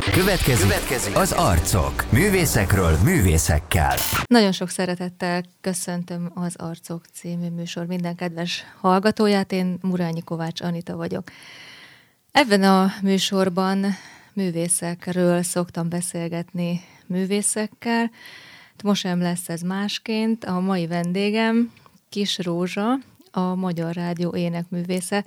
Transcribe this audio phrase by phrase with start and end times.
[0.00, 2.12] Következik, Következik az arcok.
[2.12, 3.96] Művészekről művészekkel.
[4.26, 9.52] Nagyon sok szeretettel köszöntöm az Arcok című műsor minden kedves hallgatóját.
[9.52, 11.30] Én Murányi Kovács Anita vagyok.
[12.30, 13.86] Ebben a műsorban
[14.32, 18.10] művészekről szoktam beszélgetni művészekkel.
[18.82, 20.44] Most sem lesz ez másként.
[20.44, 21.72] A mai vendégem
[22.08, 22.98] Kis Rózsa,
[23.30, 25.24] a Magyar Rádió énekművésze.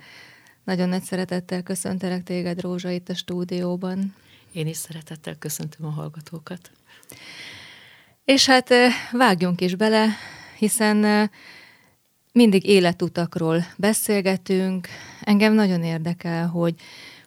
[0.64, 4.14] Nagyon nagy szeretettel köszöntelek téged, Rózsa, itt a stúdióban.
[4.56, 6.70] Én is szeretettel köszöntöm a hallgatókat.
[8.24, 8.70] És hát
[9.12, 10.08] vágjunk is bele,
[10.58, 11.30] hiszen
[12.32, 14.88] mindig életutakról beszélgetünk.
[15.20, 16.74] Engem nagyon érdekel, hogy,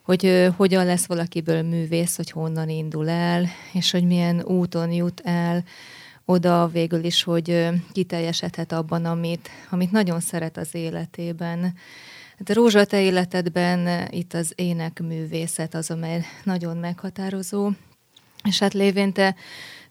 [0.01, 5.63] hogy hogyan lesz valakiből művész, hogy honnan indul el, és hogy milyen úton jut el
[6.25, 11.73] oda végül is, hogy kiteljesedhet abban, amit, amit nagyon szeret az életében.
[12.39, 17.71] Hát Rózsa, te életedben itt az énekművészet az, amely nagyon meghatározó,
[18.43, 19.35] és hát lévén te,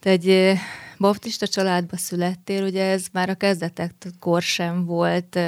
[0.00, 0.52] te egy
[0.98, 5.38] baptista családba születtél, ugye ez már a kezdetekkor sem volt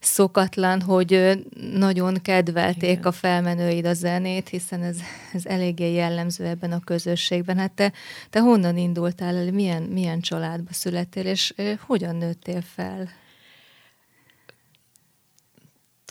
[0.00, 3.02] szokatlan, hogy nagyon kedvelték Igen.
[3.02, 4.96] a felmenőid a zenét, hiszen ez,
[5.32, 7.58] ez eléggé jellemző ebben a közösségben.
[7.58, 7.92] Hát te,
[8.30, 11.54] te honnan indultál el, milyen, milyen családba születtél, és
[11.86, 13.08] hogyan nőttél fel?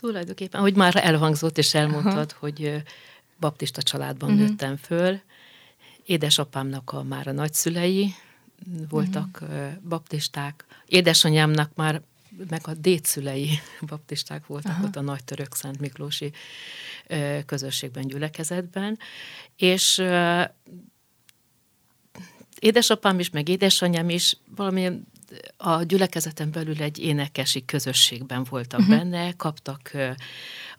[0.02, 2.40] Tulajdonképpen, hogy már elhangzott és elmondtad, Aha.
[2.40, 2.84] hogy
[3.40, 4.48] baptista családban uh-huh.
[4.48, 5.20] nőttem föl.
[6.06, 8.14] Édesapámnak a már a nagyszülei
[8.90, 9.72] voltak uh-huh.
[9.88, 10.66] baptisták.
[10.86, 12.02] Édesanyámnak már
[12.50, 13.50] meg a dédszülei
[13.90, 14.84] baptisták voltak Aha.
[14.84, 16.32] ott a nagy török Szent Miklósi
[17.46, 19.00] közösségben, gyülekezetben,
[19.56, 20.04] és
[22.60, 25.08] édesapám is, meg édesanyám is valamilyen
[25.58, 28.98] a gyülekezeten belül egy énekesi közösségben voltak uh-huh.
[28.98, 29.92] benne, kaptak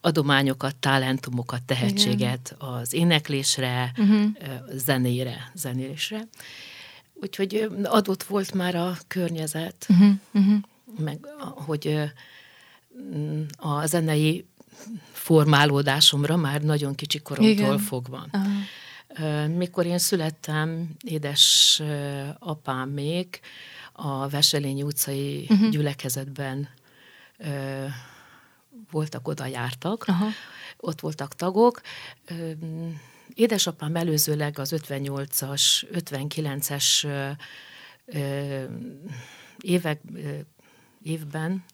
[0.00, 2.68] adományokat, talentumokat, tehetséget Igen.
[2.68, 4.30] az éneklésre, uh-huh.
[4.74, 6.28] zenére, zenélésre.
[7.14, 10.12] Úgyhogy adott volt már a környezet, uh-huh.
[10.32, 10.58] Uh-huh.
[10.98, 11.18] meg
[11.54, 11.98] hogy
[13.56, 14.46] a zenei
[15.12, 17.78] formálódásomra már nagyon kicsi koromtól Igen.
[17.78, 18.26] fogva.
[18.32, 18.52] Uh-huh.
[19.56, 21.82] Mikor én születtem, édes
[22.38, 23.40] apám még
[23.92, 25.70] a Veselényi utcai uh-huh.
[25.70, 26.68] gyülekezetben
[27.38, 27.86] ö,
[28.90, 30.26] voltak, oda jártak, Aha.
[30.76, 31.80] ott voltak tagok.
[32.26, 32.50] Ö,
[33.34, 37.06] édesapám előzőleg az 58-as, 59-es
[38.06, 38.62] ö,
[39.60, 40.38] évek, ö,
[41.02, 41.64] évben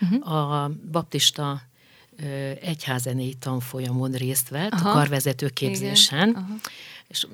[0.00, 0.32] uh-huh.
[0.32, 1.62] a baptista
[2.60, 4.90] egyházenéi tanfolyamon részt vett, Aha.
[4.90, 6.60] a karvezető képzésen,
[7.08, 7.26] és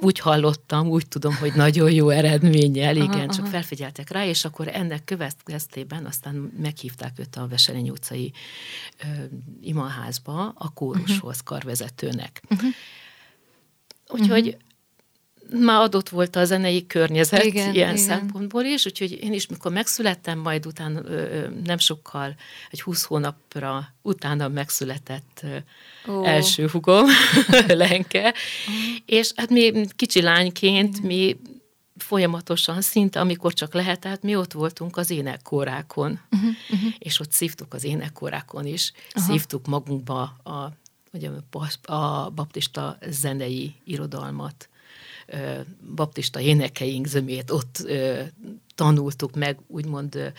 [0.00, 3.50] úgy hallottam, úgy tudom, hogy nagyon jó eredménnyel, igen, aha, csak aha.
[3.50, 8.32] felfigyeltek rá, és akkor ennek következtében aztán meghívták őt a Veselényi utcai
[9.02, 9.24] ö,
[9.60, 11.44] imaházba a kórushoz, uh-huh.
[11.44, 12.42] karvezetőnek.
[12.48, 12.70] Uh-huh.
[14.08, 14.68] Úgyhogy uh-huh
[15.52, 17.96] már adott volt a zenei környezet igen, ilyen igen.
[17.96, 21.00] szempontból is, úgyhogy én is, mikor megszülettem, majd utána
[21.64, 22.34] nem sokkal,
[22.70, 25.46] egy húsz hónapra utána megszületett
[26.08, 26.24] Ó.
[26.24, 27.06] első hugom,
[27.68, 28.34] Lenke,
[29.06, 31.06] és hát mi kicsi lányként, igen.
[31.06, 31.36] mi
[31.96, 36.92] folyamatosan, szinte amikor csak lehetett, mi ott voltunk az énekkórákon, uh-huh, uh-huh.
[36.98, 39.32] és ott szívtuk az énekkórákon is, uh-huh.
[39.32, 40.72] szívtuk magunkba a,
[41.12, 41.30] ugye,
[41.82, 44.68] a baptista zenei irodalmat
[45.94, 47.86] baptista énekeink zömét ott
[48.74, 50.32] tanultuk meg, úgymond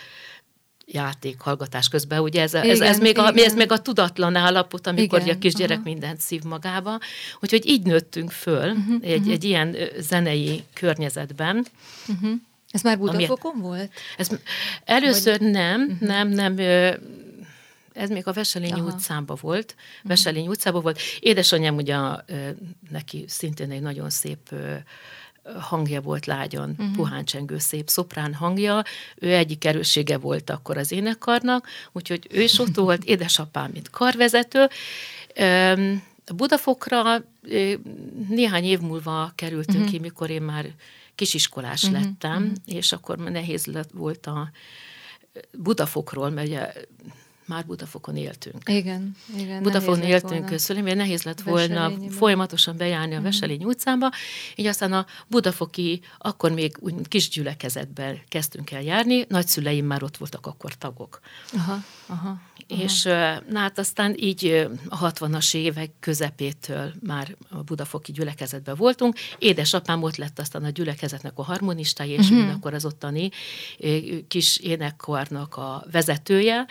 [0.86, 4.88] játék, hallgatás közben, ugye ez, igen, ez, ez, még a, ez még a tudatlan állapot,
[4.88, 5.90] amikor igen, a kisgyerek aha.
[5.90, 7.00] mindent szív magába.
[7.40, 9.34] Úgyhogy így nőttünk föl uh-huh, egy, uh-huh.
[9.34, 11.66] egy ilyen zenei környezetben.
[12.08, 12.32] Uh-huh.
[12.72, 13.92] Ez már Budafokon ami, volt?
[14.18, 14.30] Ez,
[14.86, 15.52] először Vagy...
[15.52, 16.08] nem, uh-huh.
[16.08, 16.56] nem, nem,
[17.94, 18.86] ez még a Veselényi Aha.
[18.86, 19.76] utcában volt.
[19.78, 20.10] Uh-huh.
[20.10, 21.00] Veselényi utcában volt.
[21.20, 21.98] Édesanyám ugye
[22.90, 24.54] neki szintén egy nagyon szép
[25.60, 26.96] hangja volt lágyon, uh-huh.
[26.96, 28.84] puhán csengő, szép szoprán hangja.
[29.16, 34.70] Ő egyik erőssége volt akkor az énekarnak, úgyhogy ő is ott volt, édesapám, mint karvezető.
[36.36, 37.24] Budafokra
[38.30, 39.92] néhány év múlva kerültünk uh-huh.
[39.92, 40.66] ki, mikor én már
[41.16, 42.02] kisiskolás uh-huh.
[42.02, 42.56] lettem, uh-huh.
[42.66, 44.52] és akkor nehéz lett volt a
[45.58, 46.74] Budafokról, mert ugye
[47.46, 48.70] már Budafokon éltünk.
[48.70, 49.64] Igen, igen.
[49.64, 53.24] Budafokon éltünk közül, mert nehéz lett volna folyamatosan bejárni a mm.
[53.24, 54.12] Veselény utcába,
[54.56, 60.18] így aztán a budafoki, akkor még úgy kis gyülekezetben kezdtünk el járni, nagyszüleim már ott
[60.18, 61.20] voltak akkor tagok.
[61.54, 62.40] Aha, aha.
[62.68, 63.04] És
[63.50, 69.18] na hát aztán így a 60-as évek közepétől már a budafoki gyülekezetben voltunk.
[69.40, 72.54] Édesapám ott lett aztán a gyülekezetnek a harmonistája, és uh-huh.
[72.54, 73.30] akkor az ottani
[74.28, 76.66] kis énekkarnak a vezetője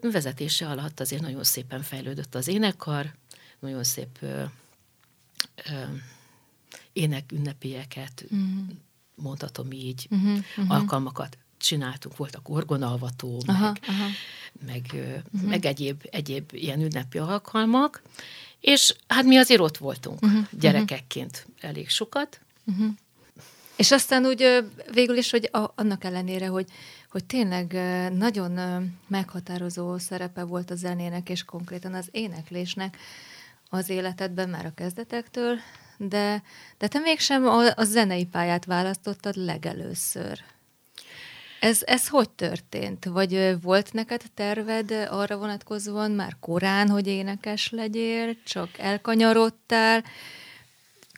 [0.00, 3.14] vezetése alatt azért nagyon szépen fejlődött az énekkar,
[3.58, 4.18] nagyon szép
[6.92, 8.48] ének ünnepélyeket, uh-huh.
[9.14, 10.70] mondhatom így, uh-huh, uh-huh.
[10.70, 14.06] alkalmakat csináltunk, voltak orgonalvató, aha, meg, aha.
[14.66, 15.48] meg, uh-huh.
[15.48, 18.02] meg egyéb, egyéb ilyen ünnepi alkalmak,
[18.60, 22.40] és hát mi azért ott voltunk uh-huh, gyerekekként elég sokat.
[22.64, 22.88] Uh-huh.
[23.76, 26.66] És aztán úgy végül is, hogy a, annak ellenére, hogy,
[27.10, 27.72] hogy tényleg
[28.12, 28.60] nagyon
[29.06, 32.96] meghatározó szerepe volt a zenének, és konkrétan az éneklésnek
[33.70, 35.58] az életedben már a kezdetektől,
[35.96, 36.42] de,
[36.78, 40.38] de te mégsem a, a zenei pályát választottad legelőször.
[41.60, 43.04] Ez, ez hogy történt?
[43.04, 50.04] Vagy volt neked terved arra vonatkozóan már korán, hogy énekes legyél, csak elkanyarodtál,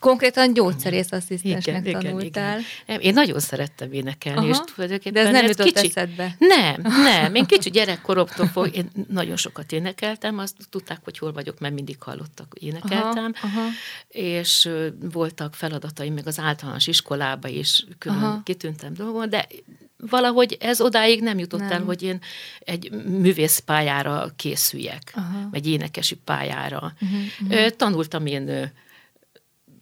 [0.01, 2.59] Konkrétan gyógyszerész asszisztensnek igen, tanultál.
[2.59, 3.01] Igen, igen.
[3.01, 5.23] Én nagyon szerettem énekelni, Aha, és tulajdonképpen...
[5.23, 5.87] De ez nem jutott kicsi...
[5.87, 6.37] eszedbe?
[6.39, 7.35] Nem, nem.
[7.35, 11.97] Én kicsi gyerekkoromtól fog, én nagyon sokat énekeltem, azt tudták, hogy hol vagyok, mert mindig
[12.03, 13.69] hallottak, énekeltem, aha, aha.
[14.09, 14.69] és
[15.13, 18.41] voltak feladataim még az általános iskolába is, külön aha.
[18.45, 19.47] kitűntem dolgon, de
[19.97, 21.71] valahogy ez odáig nem jutott nem.
[21.71, 22.19] el, hogy én
[22.61, 25.49] egy művészpályára készüljek, Aha.
[25.51, 26.93] vagy énekesi pályára.
[27.01, 27.71] Uh-huh, uh-huh.
[27.71, 28.73] Tanultam én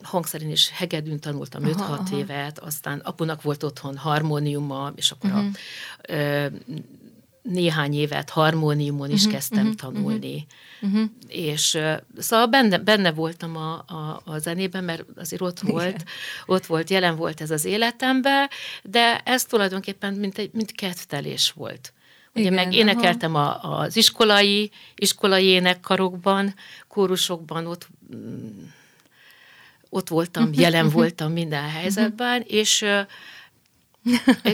[0.01, 5.45] hangszerén is hegedűn tanultam 5-6 évet, aztán apunak volt otthon harmóniuma, és akkor uh-huh.
[5.45, 6.47] a, ö,
[7.41, 10.45] néhány évet harmóniumon is uh-huh, kezdtem uh-huh, tanulni.
[10.81, 11.09] Uh-huh.
[11.27, 16.03] És uh, szóval benne, benne voltam a, a, a zenében, mert azért ott volt,
[16.45, 18.47] ott volt, jelen volt ez az életemben,
[18.83, 21.93] de ez tulajdonképpen mint, egy, mint kettelés volt.
[22.33, 26.53] Ugye Igen, meg énekeltem a, az iskolai, iskolai énekkarokban,
[26.87, 27.87] kórusokban, ott
[29.89, 32.85] ott voltam, jelen voltam minden helyzetben, és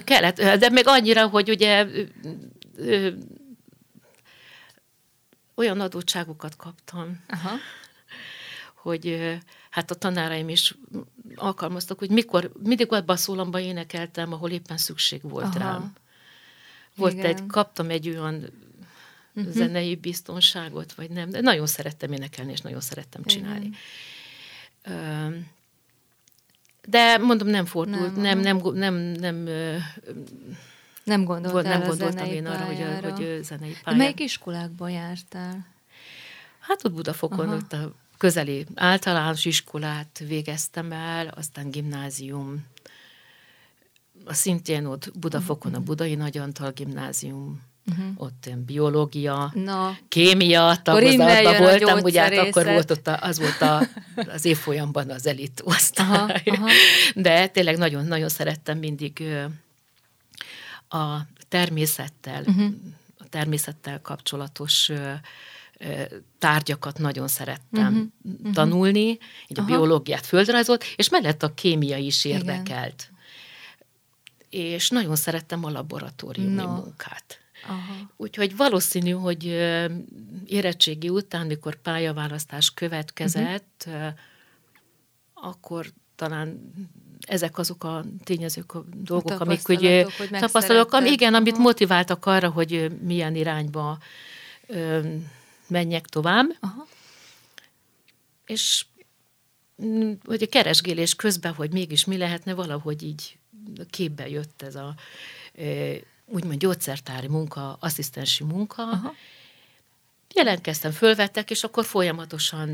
[0.03, 1.87] kellett, de még annyira, hogy ugye
[5.55, 7.55] olyan adottságokat kaptam, Aha.
[8.75, 9.35] hogy
[9.69, 10.75] hát a tanáraim is
[11.35, 15.59] alkalmaztak, hogy mikor, mindig abban a szólomban énekeltem, ahol éppen szükség volt Aha.
[15.59, 15.93] rám.
[16.95, 17.25] Volt Igen.
[17.25, 18.49] egy, kaptam egy olyan
[19.35, 19.53] uh-huh.
[19.53, 23.65] zenei biztonságot, vagy nem, de nagyon szerettem énekelni, és nagyon szerettem csinálni.
[23.65, 23.77] Igen.
[26.87, 29.47] De mondom, nem fordult, nem, nem, nem, nem, nem
[31.05, 33.83] nem gondoltál nem gondoltam én arra, hogy, hogy zenei pályán.
[33.83, 35.65] De melyik iskolákban jártál?
[36.59, 37.55] Hát ott Budafokon, Aha.
[37.55, 42.65] ott a közeli általános iskolát végeztem el, aztán gimnázium,
[44.25, 47.61] a szintén ott Budafokon a Budai Nagy Antal gimnázium,
[47.91, 48.05] uh-huh.
[48.15, 49.89] ott ilyen biológia, no.
[50.07, 53.81] kémia tagozatban voltam, ugye hát akkor volt ott a, az volt a,
[54.15, 56.07] az évfolyamban az elit osztály.
[56.07, 56.69] Aha, aha.
[57.15, 59.23] De tényleg nagyon-nagyon szerettem mindig
[60.89, 61.17] a
[61.47, 62.73] természettel, uh-huh.
[63.17, 64.91] a természettel kapcsolatos
[66.39, 68.53] tárgyakat nagyon szerettem uh-huh.
[68.53, 69.07] tanulni,
[69.47, 69.61] így Aha.
[69.61, 73.09] a biológiát, földrajzot, és mellett a kémia is érdekelt.
[74.49, 74.73] Igen.
[74.73, 76.67] És nagyon szerettem a laboratóriumi no.
[76.67, 77.39] munkát.
[77.67, 78.11] Aha.
[78.17, 79.45] Úgyhogy valószínű, hogy
[80.45, 84.13] érettségi után, mikor pályaválasztás következett, uh-huh.
[85.33, 85.85] akkor
[86.15, 86.71] talán
[87.19, 92.25] ezek azok a tényezők, a dolgok, a amik ugye hogy tapasztalok, ami, igen, amit motiváltak
[92.25, 93.97] arra, hogy milyen irányba
[94.67, 94.99] ö,
[95.67, 96.55] menjek tovább.
[96.59, 96.87] Aha.
[98.45, 98.85] És
[99.85, 103.37] mm, hogy a keresgélés közben, hogy mégis mi lehetne, valahogy így
[103.89, 104.95] képbe jött ez a
[106.25, 108.83] úgymond gyógyszertári munka, asszisztensi munka.
[108.83, 109.13] Aha.
[110.33, 112.69] Jelentkeztem, fölvettek, és akkor folyamatosan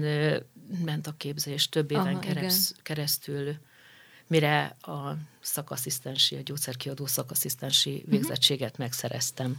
[0.85, 3.55] ment a képzés több éven Aha, kereszt, keresztül,
[4.27, 8.09] mire a szakasszisztensi, a gyógyszerkiadó szakasszisztensi uh-huh.
[8.09, 9.57] végzettséget megszereztem.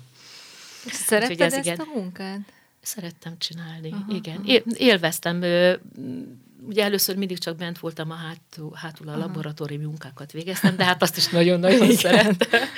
[0.87, 2.41] Szeretted ez ezt igen, a munkát?
[2.81, 4.37] Szerettem csinálni, aha, igen.
[4.37, 4.61] Aha.
[4.77, 5.41] Élveztem
[6.67, 11.03] ugye először mindig csak bent voltam a hátul, hátul a laboratóriumi munkákat végeztem, de hát
[11.03, 12.69] azt is nagyon-nagyon szerettem.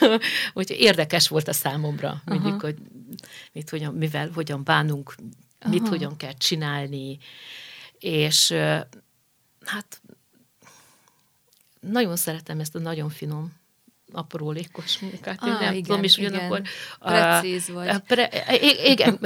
[0.54, 2.60] Úgyhogy érdekes volt a számomra mindig, Aha.
[2.60, 2.76] hogy
[3.52, 5.14] mit, hogyan, mivel, hogyan bánunk,
[5.60, 5.72] Aha.
[5.72, 7.18] mit, hogyan kell csinálni,
[7.98, 8.52] és
[9.64, 10.02] hát
[11.80, 13.58] nagyon szeretem ezt a nagyon finom
[14.12, 15.38] aprólékos munkát.
[15.40, 16.62] Ah, nem igen, tudom, és ugyanakkor...
[16.98, 17.88] Precíz vagy.
[17.88, 18.30] A, pre,
[18.84, 19.18] igen,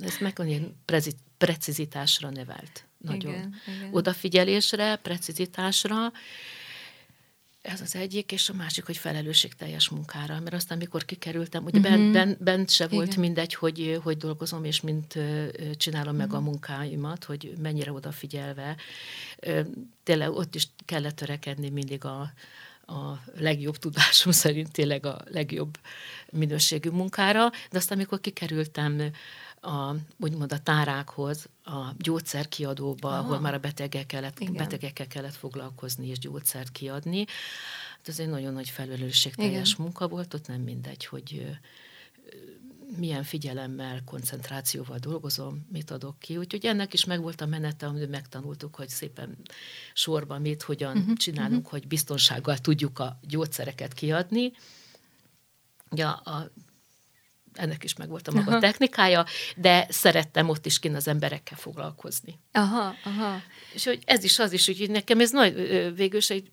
[0.00, 0.40] ezt meg
[1.38, 3.88] precizitásra nevelt nagyon igen, igen.
[3.92, 6.12] odafigyelésre, precizitásra.
[7.62, 10.40] Ez az egyik, és a másik, hogy felelősségteljes munkára.
[10.40, 11.96] Mert aztán, mikor kikerültem, ugye uh-huh.
[11.96, 13.20] bent, bent, bent se volt Igen.
[13.20, 15.18] mindegy, hogy, hogy dolgozom, és mint
[15.76, 16.40] csinálom meg uh-huh.
[16.40, 16.50] a mhm.
[16.50, 18.76] munkáimat, hogy mennyire odafigyelve.
[20.02, 22.32] Tényleg ott is kellett törekedni mindig a,
[22.86, 25.78] a legjobb tudásom szerint tényleg a legjobb
[26.30, 29.10] minőségű munkára, de aztán, amikor kikerültem
[29.64, 33.18] a, úgymond a tárákhoz, a gyógyszerkiadóba, Aha.
[33.18, 37.24] ahol már a betegekkel kellett, betegekkel kellett foglalkozni és gyógyszert kiadni.
[37.96, 39.82] Hát ez egy nagyon nagy felelősségteljes Igen.
[39.84, 41.56] munka volt, ott nem mindegy, hogy
[42.96, 46.36] milyen figyelemmel, koncentrációval dolgozom, mit adok ki.
[46.36, 49.36] Úgyhogy ennek is megvolt a menete, amit megtanultuk, hogy szépen
[49.92, 51.70] sorban mit, hogyan uh-huh, csinálunk, uh-huh.
[51.70, 54.52] hogy biztonsággal tudjuk a gyógyszereket kiadni.
[55.90, 56.50] Ja, a,
[57.54, 58.60] ennek is megvolt a maga aha.
[58.60, 59.24] technikája,
[59.56, 62.38] de szerettem ott is kint az emberekkel foglalkozni.
[62.52, 63.42] Aha, aha.
[63.72, 65.54] És hogy ez is az is, hogy nekem ez nagy,
[65.94, 66.50] végül is egy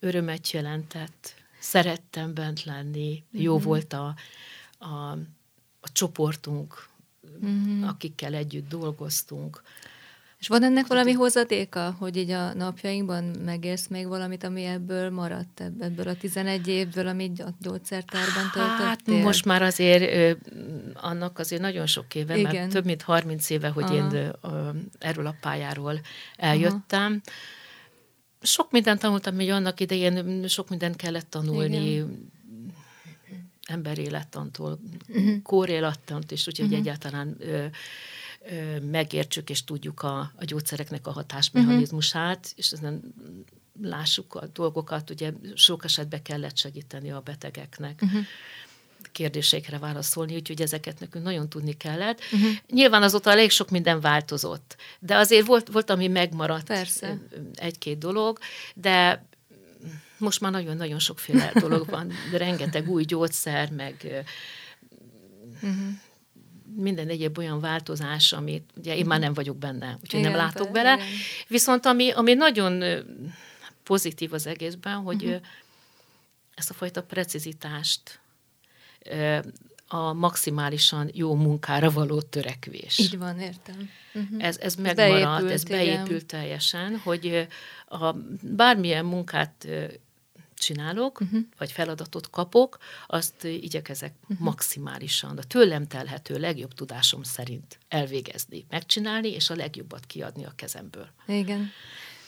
[0.00, 1.34] örömet jelentett.
[1.58, 3.42] Szerettem bent lenni, uh-huh.
[3.42, 4.14] jó volt a,
[4.78, 5.10] a,
[5.80, 6.88] a csoportunk,
[7.40, 7.88] uh-huh.
[7.88, 9.62] akikkel együtt dolgoztunk.
[10.46, 15.62] És van ennek valami hozadéka, hogy így a napjainkban megérsz még valamit, ami ebből maradt,
[15.80, 19.14] ebből a 11 évből, amit a gyógyszertárban töltöttél?
[19.14, 20.36] Hát most már azért
[20.94, 22.54] annak azért nagyon sok éve, Igen.
[22.54, 23.94] mert több mint 30 éve, hogy Aha.
[23.94, 24.32] én
[24.98, 26.00] erről a pályáról
[26.36, 27.22] eljöttem.
[27.24, 27.36] Aha.
[28.42, 32.34] Sok mindent tanultam, hogy annak idején sok mindent kellett tanulni, Igen
[33.66, 35.42] emberélettantól, uh-huh.
[35.42, 36.80] kórélettant, és úgyhogy uh-huh.
[36.80, 37.66] egyáltalán ö, ö,
[38.90, 42.52] megértsük és tudjuk a, a gyógyszereknek a hatásmechanizmusát, uh-huh.
[42.56, 43.14] és ezen
[43.82, 48.00] lássuk a dolgokat, ugye sok esetben kellett segíteni a betegeknek.
[48.02, 48.24] Uh-huh
[49.12, 52.20] kérdésekre válaszolni, úgyhogy ezeket nekünk nagyon tudni kellett.
[52.32, 52.50] Uh-huh.
[52.70, 57.18] Nyilván azóta elég sok minden változott, de azért volt, volt ami megmaradt Persze.
[57.54, 58.38] egy-két dolog,
[58.74, 59.26] de
[60.18, 64.24] most már nagyon-nagyon sokféle dolog van, rengeteg új gyógyszer, meg
[65.62, 65.88] uh-huh.
[66.76, 70.70] Minden egyéb olyan változás, amit ugye én már nem vagyok benne, úgyhogy igen, nem látok
[70.70, 70.94] bele.
[70.94, 71.06] Igen.
[71.48, 72.82] Viszont ami, ami nagyon
[73.82, 75.40] pozitív az egészben, hogy uh-huh.
[76.54, 78.20] ezt a fajta precizitást,
[79.88, 82.98] a maximálisan jó munkára való törekvés.
[82.98, 83.90] Így van, értem.
[84.14, 84.44] Uh-huh.
[84.44, 86.26] Ez, ez megmaradt, beépült, ez beépült igen.
[86.26, 87.46] teljesen, hogy
[87.86, 89.68] a, bármilyen munkát
[90.58, 91.40] csinálok, uh-huh.
[91.58, 94.38] vagy feladatot kapok, azt igyekezek uh-huh.
[94.38, 101.08] maximálisan, a tőlem telhető legjobb tudásom szerint elvégezni, megcsinálni, és a legjobbat kiadni a kezemből.
[101.26, 101.70] Igen.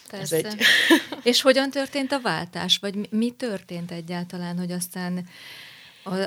[0.09, 0.37] Persze.
[0.37, 0.63] Ez egy...
[1.31, 5.29] és hogyan történt a váltás, vagy mi történt egyáltalán, hogy aztán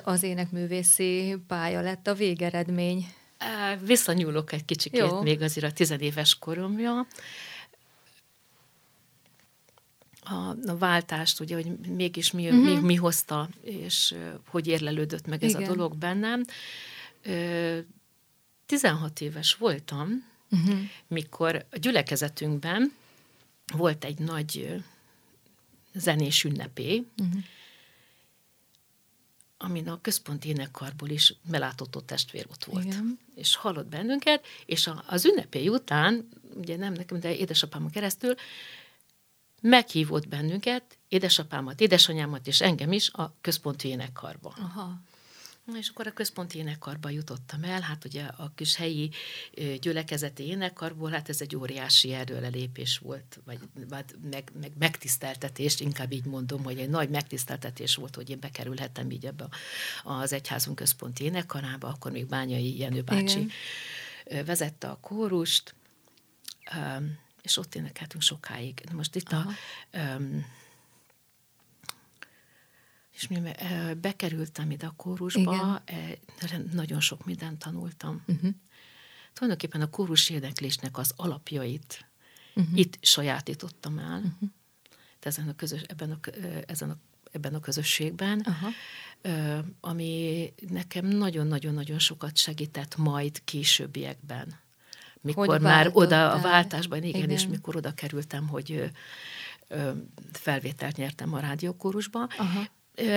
[0.04, 3.14] az énekművészi pálya lett a végeredmény?
[3.86, 5.22] Visszanyúlok egy kicsikét Jó.
[5.22, 7.08] még azért a tizenéves koromja
[10.24, 12.64] a, a váltást, ugye, hogy mégis mi, uh-huh.
[12.64, 14.16] mi, mi hozta, és
[14.48, 15.62] hogy érlelődött meg Igen.
[15.62, 16.46] ez a dolog bennem.
[17.26, 17.78] Uh,
[18.66, 20.80] 16 éves voltam, uh-huh.
[21.08, 22.94] mikor a gyülekezetünkben
[23.74, 24.84] volt egy nagy
[25.94, 27.44] zenés ünnepé, uh-huh.
[29.58, 32.86] amin a központi énekkarból is belátott testvér ott volt.
[32.86, 33.20] Igen.
[33.36, 38.36] És hallott bennünket, és a, az ünnepé után, ugye nem nekem, de édesapámon keresztül,
[39.62, 44.54] meghívott bennünket, édesapámat, édesanyámat és engem is a központi énekkarba.
[44.58, 45.02] Aha.
[45.78, 49.10] És akkor a központi énekkarba jutottam el, hát ugye a kis helyi
[49.80, 56.64] gyülekezeti énekkarból, hát ez egy óriási erőlelépés volt, vagy meg, meg megtiszteltetés, inkább így mondom,
[56.64, 59.48] hogy egy nagy megtiszteltetés volt, hogy én bekerülhettem így ebbe
[60.04, 63.40] az egyházunk központi énekkarába, akkor még Bányai Jenő bácsi
[64.26, 64.46] Igen.
[64.46, 65.76] vezette a kórust,
[67.42, 68.84] és ott énekeltünk sokáig.
[68.94, 69.52] Most itt Aha.
[69.92, 69.98] a...
[69.98, 70.46] Um,
[73.12, 73.42] és mi
[74.02, 75.84] bekerültem ide a kórusba,
[76.42, 76.70] Igen.
[76.74, 78.24] nagyon sok mindent tanultam.
[78.28, 78.54] Uh-huh.
[79.34, 82.06] Tulajdonképpen a kórus éneklésnek az alapjait
[82.56, 82.78] uh-huh.
[82.78, 84.50] itt sajátítottam el, uh-huh.
[85.20, 86.20] ezen a közös, ebben, a,
[86.66, 86.98] ezen a,
[87.32, 89.66] ebben a közösségben, uh-huh.
[89.80, 94.60] ami nekem nagyon-nagyon-nagyon sokat segített majd későbbiekben
[95.22, 98.92] mikor hogy már oda a váltásban, igen, igen, és mikor oda kerültem, hogy
[99.68, 99.92] ö,
[100.32, 102.28] felvételt nyertem a rádiókórusba.
[102.38, 102.68] Aha.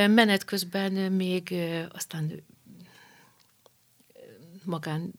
[0.06, 1.54] Menet közben még
[1.92, 2.44] aztán
[4.64, 5.12] magán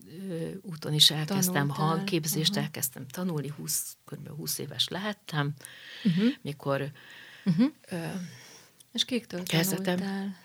[0.62, 1.86] úton is elkezdtem Tanultál.
[1.86, 2.64] hangképzést, uh-huh.
[2.64, 4.28] elkezdtem tanulni, 20, kb.
[4.28, 5.54] 20 éves lehettem,
[6.04, 6.34] uh-huh.
[6.42, 6.92] mikor
[7.46, 7.72] uh-huh.
[7.90, 8.06] Ö,
[8.92, 9.84] És kiktől kezdtem.
[9.84, 10.36] tanultál?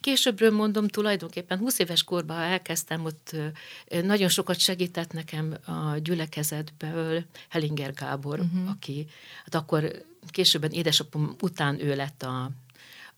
[0.00, 3.36] Későbbről mondom, tulajdonképpen 20 éves korban elkezdtem, ott
[4.02, 8.68] nagyon sokat segített nekem a gyülekezetből Hellinger Gábor, uh-huh.
[8.68, 9.06] aki
[9.44, 12.50] hát akkor későbben édesapám után ő lett a,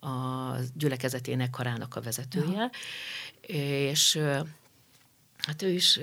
[0.08, 2.70] a gyülekezetének karának a vezetője, uh-huh.
[3.40, 4.18] és
[5.36, 6.00] hát ő is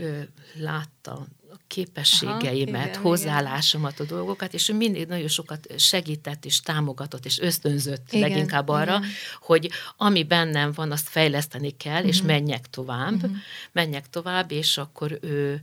[0.53, 1.27] látta
[1.67, 7.39] képességeimet, Aha, igen, hozzáállásomat a dolgokat, és ő mindig nagyon sokat segített, és támogatott, és
[7.39, 9.09] ösztönzött Igen, leginkább arra, igen.
[9.41, 12.27] hogy ami bennem van, azt fejleszteni kell, és Mhm.
[12.27, 13.25] menjek tovább,
[13.71, 15.61] menjek tovább, és akkor ő,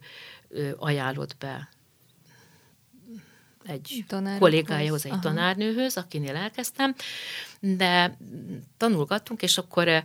[0.49, 1.69] ő ajánlott be
[3.65, 5.21] egy Tanárokhoz, kollégájához, egy aha.
[5.21, 6.95] tanárnőhöz, akinél elkezdtem,
[7.61, 8.17] de
[8.77, 10.03] tanulgattunk, és akkor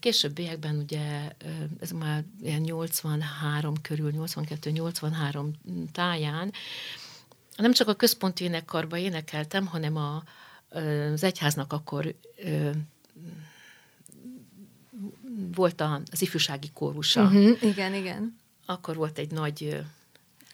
[0.00, 1.32] későbbiekben ugye
[1.80, 5.46] ez már ilyen 83 körül, 82-83
[5.92, 6.52] táján
[7.56, 10.22] nem csak a központi énekkarba énekeltem, hanem a,
[11.12, 12.14] az egyháznak akkor
[15.54, 15.80] volt
[16.10, 17.22] az ifjúsági kórusa.
[17.22, 17.62] Uh-huh.
[17.62, 18.38] Igen, igen.
[18.66, 19.82] Akkor volt egy nagy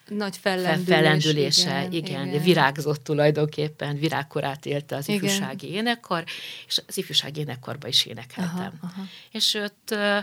[0.09, 0.87] Nagy fel- fellendülés.
[0.97, 5.23] fellendülése, igen, igen, virágzott tulajdonképpen, virágkorát élte az Igen.
[5.25, 6.25] ifjúsági énekkar,
[6.67, 8.79] és az ifjúsági énekkarba is énekeltem.
[8.81, 9.03] Aha, aha.
[9.31, 10.19] És ott ö,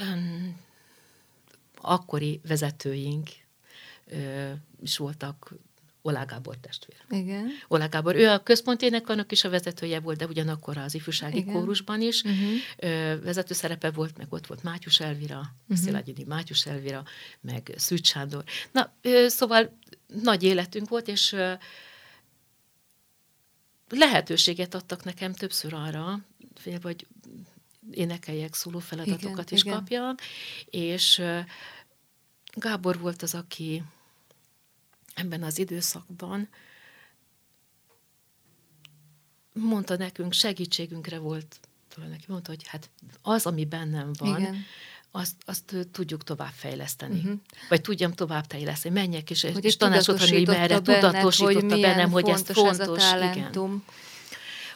[0.00, 0.56] öm,
[1.80, 3.28] akkori vezetőink
[4.06, 5.52] ö, is voltak
[6.04, 6.96] Olá Gábor testvér.
[7.08, 7.48] Igen.
[7.68, 11.54] Olá Gábor, ő a központi énekarnak is a vezetője volt, de ugyanakkor az ifjúsági Igen.
[11.54, 12.52] kórusban is Uh-huh.
[12.76, 15.76] ö, vezető szerepe volt, meg ott volt Mátyus Elvira, uh-huh.
[15.84, 17.04] Szilágyi Mátyus Elvira,
[17.40, 18.44] meg Szűcs Sándor.
[18.72, 19.78] Na, ö, szóval
[20.22, 21.52] nagy életünk volt, és ö,
[23.88, 26.20] lehetőséget adtak nekem többször arra,
[26.80, 27.06] vagy
[27.90, 29.74] énekeljek szóló feladatokat Igen, is igen.
[29.74, 30.20] kapjak,
[30.64, 31.22] és
[32.54, 33.82] Gábor volt az, aki
[35.14, 36.48] ebben az időszakban
[39.52, 42.90] mondta nekünk, segítségünkre volt, tulajdonképpen mondta, hogy hát
[43.22, 44.56] az, ami bennem van, Igen.
[45.10, 47.18] azt, azt tudjuk továbbfejleszteni.
[47.18, 47.38] Uh-huh.
[47.68, 48.94] Vagy tudjam továbbfejleszteni.
[48.94, 49.96] Menjek és, Hogy és adni,
[50.28, 53.10] hogy merre tudatosította benned, tudatosította hogy bennem, hogy ez fontos, ez a igen.
[53.10, 53.84] talentum.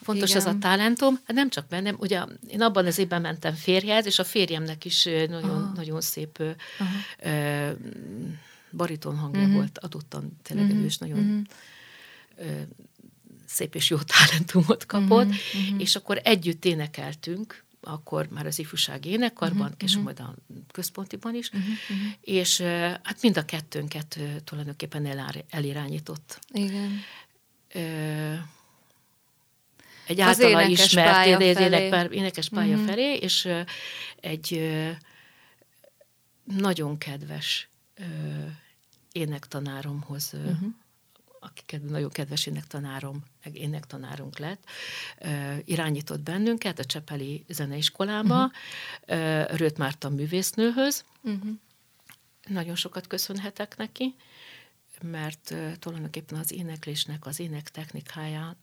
[0.02, 0.42] Fontos Igen.
[0.42, 4.18] ez a talentum, hát nem csak bennem, ugye én abban az évben mentem férjhez, és
[4.18, 5.72] a férjemnek is nagyon, Aha.
[5.74, 6.38] nagyon szép
[6.78, 6.90] Aha.
[7.18, 7.70] ö,
[8.76, 9.52] bariton hangja Mhm.
[9.52, 11.40] volt, adottan tényleg Mhm, ő is nagyon mhm.
[12.36, 12.60] ö,
[13.46, 19.66] szép és jó talentumot kapott, Mhm, és akkor együtt énekeltünk, akkor már az ifjúsági énekkarban,
[19.66, 20.34] Mhm, később majd a
[20.72, 21.50] központiban is,
[22.20, 22.64] és ö,
[23.02, 26.38] hát mind a kettőnket tulajdonképpen elár, elirányított.
[26.52, 27.00] Igen.
[27.72, 28.34] Ö,
[30.06, 32.16] egy Az általa énekes ismert pálya énekes, felé.
[32.16, 32.86] énekes pálya Mhm.
[32.86, 33.48] felé, és
[34.20, 34.70] egy
[36.44, 37.68] nagyon kedves
[39.16, 40.66] énektanáromhoz, Mhm.
[41.40, 44.64] aki nagyon kedves énektanárom, meg énektanárunk lett,
[45.64, 48.50] irányított bennünket a Csepeli Zeneiskolába,
[49.06, 49.56] uh-huh.
[49.56, 51.50] Rőt Márta művésznőhöz, Uh-huh.
[52.48, 54.14] nagyon sokat köszönhetek neki,
[55.02, 58.56] mert tulajdonképpen az éneklésnek, az énektechnikája,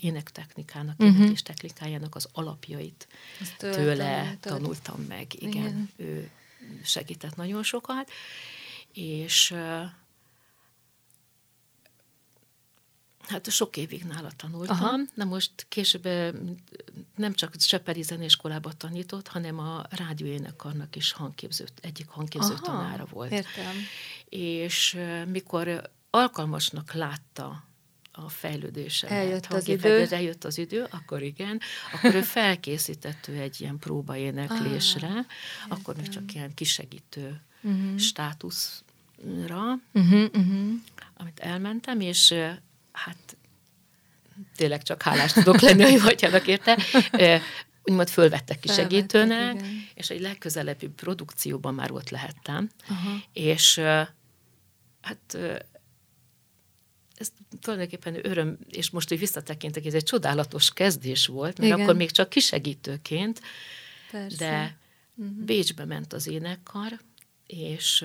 [0.00, 1.02] énektechnikának, Mhm.
[1.06, 1.16] uh-huh.
[1.18, 3.08] éneklés technikájának az alapjait
[3.40, 4.38] Azt tőle tanultad.
[4.40, 5.34] tanultam meg.
[5.42, 5.50] Igen.
[5.52, 6.30] Igen, ő
[6.84, 8.10] segített nagyon sokat,
[8.94, 9.54] és
[13.28, 14.76] hát sok évig nála tanultam.
[14.76, 14.96] Aha.
[15.14, 16.04] Na most később
[17.16, 23.30] nem csak Csepeli zenéskolába tanított, hanem a rádióénekarnak is hangképző, egyik hangképző Aha, tanára volt
[23.32, 23.74] Értem.
[24.28, 27.64] és mikor alkalmasnak látta
[28.12, 30.06] a fejlődésemet, Eljött az idő.
[30.10, 31.60] eljött az idő, akkor igen,
[31.92, 35.24] akkor ő felkészített ő egy ilyen próbaéneklésre, Ah,
[35.68, 37.96] akkor még csak ilyen kisegítő Mhm.
[37.96, 38.83] státuszra,
[39.92, 40.72] Uh-huh, uh-huh.
[41.16, 42.34] amit elmentem, és
[42.92, 43.36] hát
[44.56, 46.78] tényleg csak hálás tudok lenni jó atyának érte.
[47.82, 49.86] Úgymond fölvettek ki Felvettek, segítőnek, igen.
[49.94, 52.70] és egy legközelebbi produkcióban már ott lehettem.
[52.88, 53.22] Aha.
[53.32, 53.78] És
[55.00, 55.38] hát
[57.14, 61.80] ez tulajdonképpen öröm, és most, hogy visszatekintek, ez egy csodálatos kezdés volt, mert Igen.
[61.80, 63.40] akkor még csak kisegítőként,
[64.10, 64.36] Persze.
[64.36, 64.78] de
[65.44, 67.00] Bécsbe ment az énekkar,
[67.46, 68.04] és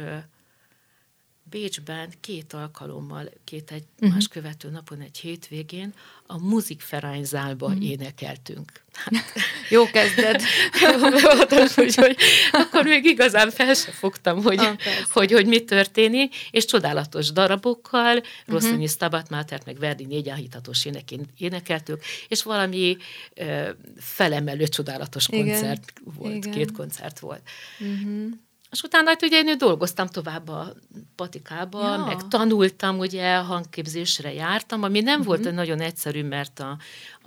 [1.49, 4.11] Bécsben két alkalommal, két egy Mhm.
[4.13, 5.93] más követő napon, egy hétvégén
[6.27, 7.81] a Musikverányzálba Mhm.
[7.81, 8.71] énekeltünk.
[9.69, 10.41] Jó kezded.
[11.21, 12.15] Voltam, úgyhogy
[12.51, 14.75] akkor még igazán fel se fogtam, hogy, Ah,
[15.11, 18.17] hogy, hogy mi történik, és csodálatos darabokkal, Mhm.
[18.17, 18.53] uh-huh.
[18.53, 22.97] Rosszonyi Stabat Mátert, meg Verdi négy áhítatós énekén énekeltük, és valami
[23.33, 25.45] ö, felemelő csodálatos Igen.
[25.47, 26.51] koncert volt, Igen.
[26.51, 27.41] két koncert volt.
[27.79, 28.27] Uh-huh.
[28.71, 30.73] És utána hát ugye én dolgoztam tovább a
[31.15, 32.05] patikába, Ja.
[32.05, 35.37] meg tanultam, ugye hangképzésre jártam, ami nem uh-huh.
[35.37, 36.77] volt nagyon egyszerű, mert a,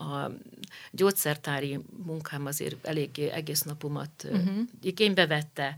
[0.02, 0.31] a
[0.90, 4.59] gyógyszertári munkám azért eléggé egész napomat uh-huh.
[4.83, 5.74] igénybe vette,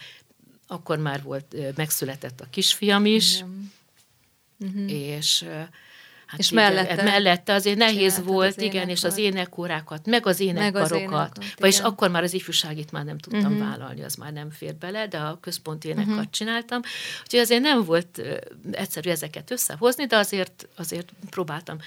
[0.66, 3.44] akkor már volt, megszületett a kisfiam is,
[4.61, 4.90] uh-huh.
[4.90, 5.61] és ö,
[6.35, 10.40] Hát és igen, mellette, mellette azért nehéz volt, az igen, és az énekórákat, meg az
[10.40, 13.68] énekkarokat, meg az énekkart, vagyis akkor már az ifjúságit már nem tudtam uh-huh.
[13.68, 16.31] vállalni, az már nem fér bele, de a központi énekkart uh-huh.
[16.31, 16.81] csináltam,
[17.23, 18.23] úgyhogy azért nem volt
[18.70, 21.79] egyszerű ezeket összehozni, de azért, azért próbáltam.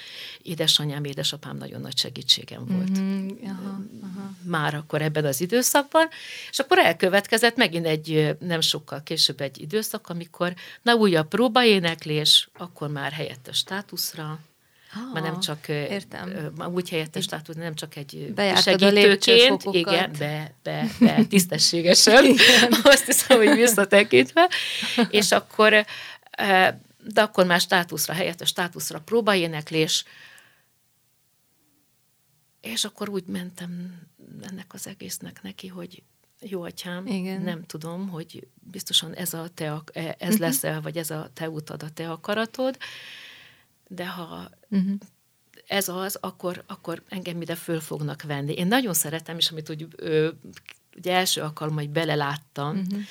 [0.42, 2.90] Édesanyám, édesapám nagyon nagy segítségem volt.
[2.90, 3.32] Uh-huh.
[3.44, 4.32] Aha, aha.
[4.44, 6.08] Már akkor ebben az időszakban,
[6.50, 12.90] és akkor elkövetkezett megint egy, nem sokkal később egy időszak, amikor na újabb próbaéneklés, akkor
[12.90, 14.37] már helyett a státuszra,
[14.98, 16.54] Ah, már nem csak értem.
[16.74, 22.26] úgy helyettes státusz, nem csak egy segítőként, igen, be, be, be tisztességesen,
[22.84, 24.50] azt hiszem, hogy visszatekintve,
[25.10, 25.86] és akkor
[27.14, 30.06] de akkor már státuszra, helyettes státuszra próbaéneklés,
[32.62, 34.02] és akkor úgy mentem
[34.42, 36.04] ennek az egésznek neki, hogy
[36.40, 37.42] jó atyám, Igen.
[37.42, 40.40] nem tudom, hogy biztosan ez, a te, e, ez uh-huh.
[40.40, 42.78] lesz-e, vagy ez a te utad, a te akaratod,
[43.88, 44.93] de ha uh-huh.
[45.67, 48.54] ez az, akkor, akkor engem ide föl fognak venni.
[48.54, 50.30] Én nagyon szeretem, és amit úgy, ö,
[50.95, 53.02] ugye első alkalommal, hogy beleláttam, uh-huh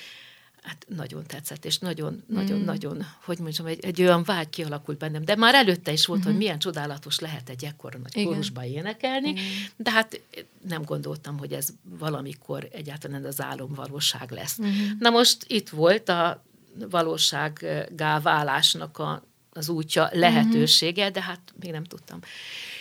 [0.66, 2.34] hát nagyon tetszett, és nagyon, mm.
[2.34, 5.24] nagyon, nagyon, hogy mondjam, egy, egy olyan vágy kialakult bennem.
[5.24, 6.28] De már előtte is volt, mm-hmm.
[6.28, 9.44] hogy milyen csodálatos lehet egy ekkora nagy kórusba énekelni, Igen.
[9.76, 10.20] de hát
[10.68, 14.60] nem gondoltam, hogy ez valamikor egyáltalán az álom valóság lesz.
[14.60, 14.90] Mm-hmm.
[14.98, 16.44] Na most itt volt a
[16.90, 19.22] valósággá válásnak a,
[19.56, 21.12] az útja, lehetősége, mm-hmm.
[21.12, 22.20] de hát még nem tudtam.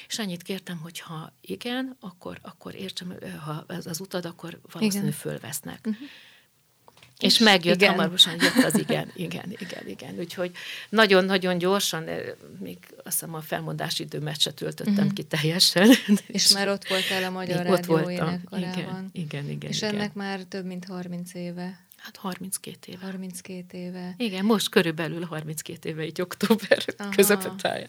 [0.07, 3.13] És annyit kértem, hogy ha igen, akkor, akkor értsem,
[3.45, 5.87] ha ez az utad, akkor valószínűleg fölvesznek.
[5.89, 6.05] Mm-hmm.
[7.19, 7.89] És megjött, igen.
[7.89, 10.19] hamarosan jött az igen, igen, igen, igen.
[10.19, 10.51] Úgyhogy
[10.89, 12.03] nagyon-nagyon gyorsan,
[12.59, 15.13] még azt hiszem a felmondási időmet se töltöttem uh-huh.
[15.13, 15.89] ki teljesen.
[16.27, 18.41] És már ott voltál a Magyar Rádió ott voltam.
[18.51, 19.69] Igen, igen, igen.
[19.69, 19.95] És igen.
[19.95, 21.84] ennek már több mint 30 éve.
[22.05, 23.05] Hát 32 éve.
[23.05, 24.13] 32 éve.
[24.17, 27.87] Igen, most körülbelül 32 éve, így október közepetája.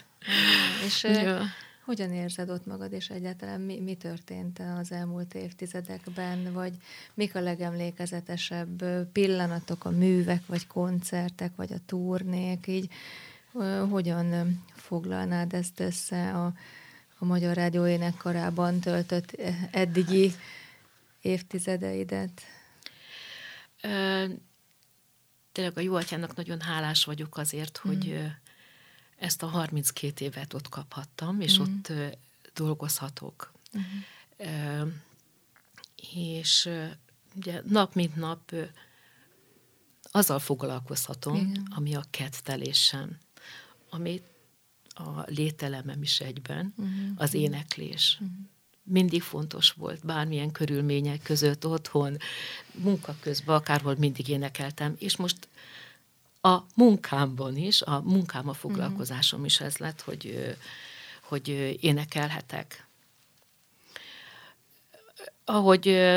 [0.87, 1.43] És ja.
[1.85, 6.73] Hogyan érzed ott magad, és egyáltalán mi, mi történt az elmúlt évtizedekben, vagy
[7.15, 12.91] mik a legemlékezetesebb pillanatok, a művek, vagy koncertek, vagy a turnék, így
[13.91, 16.53] hogyan foglalnád ezt össze a,
[17.19, 19.37] a Magyar Rádió énekkarában töltött
[19.71, 20.33] eddigi
[21.21, 22.43] évtizedeidet?
[25.53, 27.91] Tényleg a jó atyának nagyon hálás vagyok azért, mm.
[27.91, 28.21] hogy
[29.17, 31.63] ezt a 32 évet ott kaphattam, és mm.
[31.63, 31.93] ott
[32.55, 33.53] dolgozhatok.
[33.79, 33.81] Mm.
[34.39, 34.93] Uh,
[36.13, 36.71] és
[37.35, 38.55] ugye nap mint nap
[40.03, 41.67] azzal foglalkozhatom, Igen.
[41.75, 43.19] ami a kettelésem,
[43.91, 44.23] ami
[44.89, 47.11] a lételemem is egyben, uh-huh.
[47.17, 48.19] az éneklés.
[48.21, 48.37] Uh-huh.
[48.89, 52.17] Mindig fontos volt, bármilyen körülmények között, otthon,
[52.73, 55.49] munka közben, akárhol mindig énekeltem, és most
[56.41, 60.57] a munkámban is, a munkám, a foglalkozásom is ez lett, hogy,
[61.23, 62.87] hogy énekelhetek.
[65.45, 66.13] Ahogy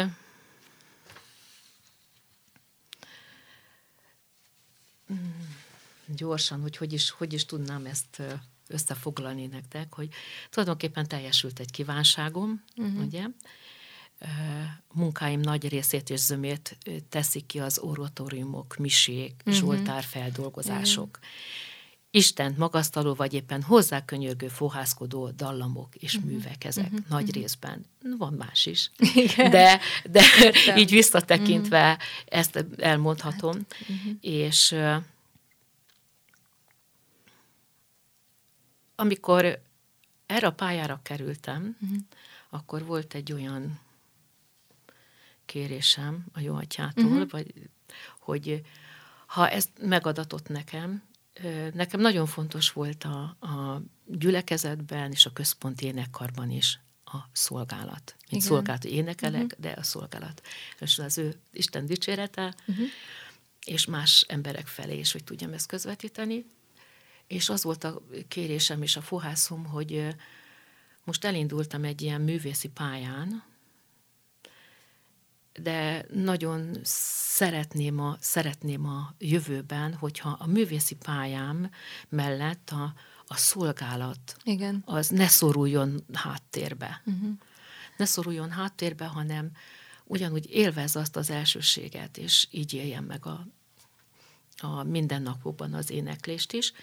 [6.05, 8.21] gyorsan, hogy hogy is, hogy is tudnám ezt
[8.69, 10.09] összefoglalni nektek, hogy
[10.49, 13.05] tulajdonképpen teljesült egy kívánságom, uh-huh.
[13.05, 13.23] ugye,
[14.93, 16.77] munkáim nagy részét és zömét
[17.09, 19.53] teszik ki az oratóriumok, misék, uh-huh.
[19.53, 21.07] zsoltár feldolgozások.
[21.07, 21.27] Uh-huh.
[22.11, 26.31] Istent magasztaló, vagy éppen hozzákönyörgő, fohászkodó dallamok és uh-huh.
[26.31, 27.07] művek ezek uh-huh.
[27.09, 27.85] nagy részben.
[28.17, 28.91] Van más is.
[29.15, 29.49] Igen.
[29.49, 29.79] De,
[30.09, 30.23] de
[30.77, 32.03] így visszatekintve uh-huh.
[32.25, 33.53] ezt elmondhatom.
[33.53, 34.11] Hát, uh-huh.
[34.21, 34.75] És
[38.99, 39.61] amikor
[40.25, 41.99] erre a pályára kerültem, uh-huh.
[42.49, 43.79] akkor volt egy olyan
[45.45, 47.29] kérésem a jó atyától, uh-huh.
[47.29, 47.53] vagy
[48.19, 48.61] hogy
[49.25, 51.03] ha ezt megadatott nekem,
[51.73, 58.15] nekem nagyon fontos volt a, a gyülekezetben és a központi énekkarban is a szolgálat.
[58.17, 58.47] Mint Igen.
[58.47, 59.59] szolgálat énekelek, uh-huh.
[59.59, 60.41] de a szolgálat.
[60.79, 62.85] És az ő Isten dicsérete, uh-huh.
[63.65, 66.45] és más emberek felé is, hogy tudjam ezt közvetíteni.
[67.29, 70.15] És az volt a kérésem és a fohászom, hogy
[71.03, 73.43] most elindultam egy ilyen művészi pályán,
[75.53, 81.71] de nagyon szeretném a, szeretném a jövőben, hogyha a művészi pályám
[82.09, 82.93] mellett a,
[83.27, 84.81] a szolgálat Igen.
[84.85, 87.01] az ne szoruljon háttérbe.
[87.05, 87.29] Uh-huh.
[87.97, 89.51] Ne szoruljon háttérbe, hanem
[90.03, 93.47] ugyanúgy élvez azt az elsőséget, és így éljen meg a,
[94.61, 96.73] a mindennapokban az éneklést is.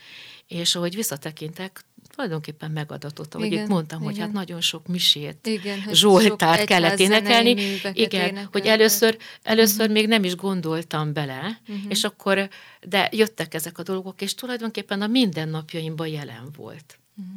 [0.46, 1.84] És ahogy visszatekintek,
[2.14, 4.12] tulajdonképpen megadatott, ahogy igen, itt mondtam, igen.
[4.12, 7.50] hogy hát nagyon sok misét, igen, Zsoltárt kellett énekelni.
[7.50, 8.48] Igen, énekelni.
[8.52, 9.94] hogy először, először uh-huh.
[9.94, 11.84] még nem is gondoltam bele, uh-huh.
[11.88, 12.48] és akkor,
[12.80, 16.98] de jöttek ezek a dolgok, és tulajdonképpen a mindennapjaimban jelen volt.
[17.16, 17.34] Uh-huh.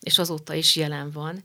[0.00, 1.42] És azóta is jelen van.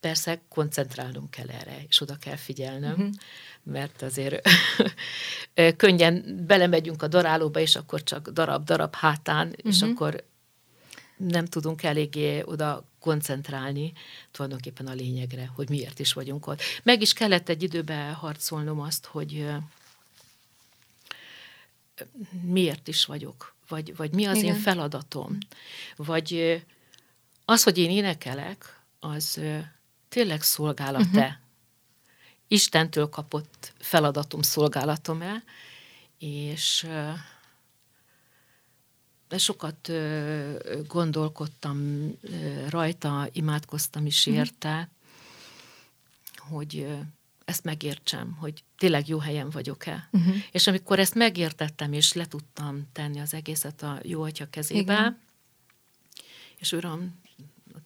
[0.00, 3.10] Persze koncentrálnunk kell erre, és oda kell figyelnem, uh-huh.
[3.62, 4.48] mert azért
[5.76, 9.72] könnyen belemegyünk a darálóba, és akkor csak darab-darab hátán, uh-huh.
[9.72, 10.24] és akkor
[11.16, 13.92] nem tudunk eléggé oda koncentrálni
[14.30, 16.60] tulajdonképpen a lényegre, hogy miért is vagyunk ott.
[16.82, 19.46] Meg is kellett egy időben harcolnom azt, hogy
[22.42, 24.54] miért is vagyok, vagy, vagy mi az Igen.
[24.54, 25.38] én feladatom,
[25.96, 26.62] vagy
[27.44, 29.40] az, hogy én énekelek, az
[30.08, 31.18] tényleg szolgálat-e?
[31.18, 31.32] Uh-huh.
[32.48, 35.42] Istentől kapott feladatom, szolgálatom-e?
[36.18, 36.88] És
[39.28, 39.90] de sokat
[40.86, 42.10] gondolkodtam
[42.68, 44.34] rajta, imádkoztam is mhm.
[44.36, 44.90] érte,
[46.40, 46.56] uh-huh.
[46.56, 46.86] hogy
[47.44, 50.08] ezt megértsem, hogy tényleg jó helyen vagyok-e.
[50.12, 50.34] Uh-huh.
[50.52, 55.20] És amikor ezt megértettem, és le tudtam tenni az egészet a jó atya kezébe, Igen.
[56.56, 57.20] és Uram,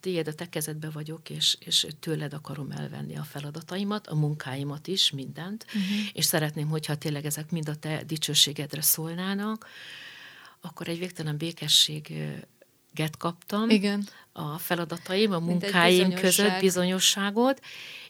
[0.02, 5.10] tiéd a te kezedbe vagyok, és, és tőled akarom elvenni a feladataimat, a munkáimat is,
[5.10, 5.82] mindent, uh-huh.
[6.12, 9.66] és szeretném, hogyha tényleg ezek mind a te dicsőségedre szólnának,
[10.60, 14.08] akkor egy végtelen békességet kaptam Igen.
[14.32, 17.60] a feladataim, a munkáim között, bizonyosságot,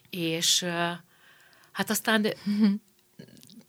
[0.09, 0.65] és
[1.71, 2.27] hát aztán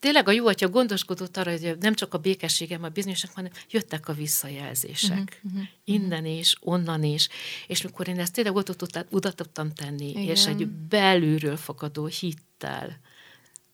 [0.04, 4.08] tényleg a jó atya gondoskodott arra, hogy nem csak a békességem, a bizonyosság, hanem jöttek
[4.08, 5.40] a visszajelzések.
[5.42, 5.68] Uh-huh, uh-huh.
[5.84, 7.28] Innen is, onnan is.
[7.66, 8.74] És mikor én ezt tényleg oda,
[9.10, 10.22] oda tudtam tenni, Igen.
[10.22, 12.98] és egy belülről fakadó hittel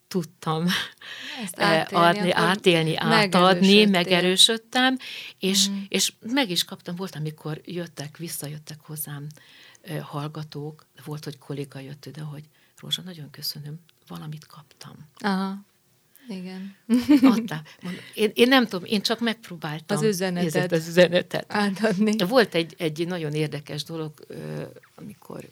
[0.09, 0.67] tudtam
[1.43, 4.97] Ezt eh, átélni, adni, átélni, átadni, megerősödtem,
[5.39, 5.83] és, mm.
[5.89, 9.27] és meg is kaptam, volt, amikor jöttek, visszajöttek hozzám
[9.81, 12.45] eh, hallgatók, volt, hogy kolléga jött ide, hogy
[12.77, 14.97] Rózsa, nagyon köszönöm, valamit kaptam.
[15.19, 15.69] Aha.
[16.31, 16.77] Igen.
[17.23, 17.63] Adtam.
[18.15, 19.97] Én, én nem tudom, én csak megpróbáltam.
[19.97, 20.73] Az üzenetet.
[20.73, 21.45] Az üzenetet.
[21.49, 22.17] Átadni.
[22.29, 24.13] Volt egy, egy nagyon érdekes dolog,
[24.95, 25.49] amikor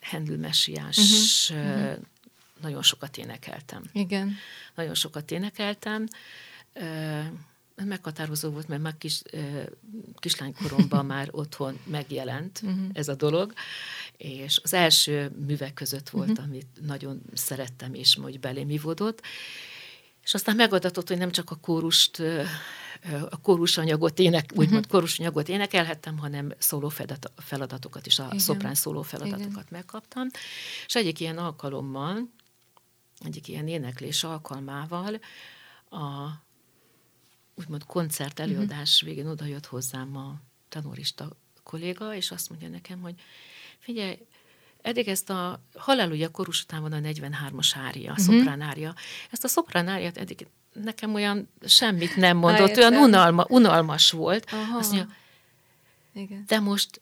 [0.00, 1.98] Hendl Messiás uh-huh
[2.60, 3.82] nagyon sokat énekeltem.
[3.92, 4.36] Igen.
[4.74, 6.06] Nagyon sokat énekeltem.
[7.84, 9.22] Meghatározó volt, mert már kis,
[10.14, 12.88] kislánykoromban már otthon megjelent uh-huh.
[12.92, 13.52] ez a dolog,
[14.16, 16.44] és az első művek között volt, uh-huh.
[16.44, 19.22] amit nagyon szerettem, és hogy belém ivódott.
[20.26, 22.22] És aztán megadatott, hogy nem csak a kórust
[23.30, 24.90] a kórusanyagot ének, úgymond uh-huh.
[24.90, 26.92] kórusanyagot énekelhettem, hanem szóló
[27.36, 28.38] feladatokat is, a Igen.
[28.38, 29.66] szoprán szóló feladatokat Igen.
[29.68, 30.28] megkaptam.
[30.86, 32.28] És egyik ilyen alkalommal
[33.24, 35.20] egyik ilyen éneklés alkalmával
[35.90, 36.28] a
[37.54, 38.48] úgymond koncert mhm.
[38.48, 39.08] előadás uh-huh.
[39.08, 41.28] végén odajött hozzám a tenorista
[41.62, 43.14] kolléga, és azt mondja nekem, hogy
[43.78, 44.26] figyelj,
[44.86, 48.26] eddig ezt a Halleluja korus után van a 43-as ária, a uh-huh.
[48.26, 48.94] szoprán ária.
[49.30, 54.52] Ezt a szoprán áriát eddig nekem olyan semmit nem mondott, olyan unalma, unalmas volt.
[54.52, 54.78] Aha.
[54.78, 55.14] Azt mondja,
[56.12, 56.44] Igen.
[56.46, 57.00] de most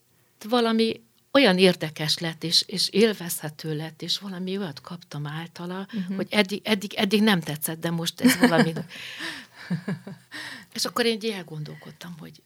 [0.49, 6.17] valami olyan érdekes lett, és, és élvezhető lett, és valami olyat kaptam általa, uh-huh.
[6.17, 8.73] hogy eddig, eddig, eddig nem tetszett, de most ez valami...
[10.75, 12.43] és akkor én így elgondolkodtam, hogy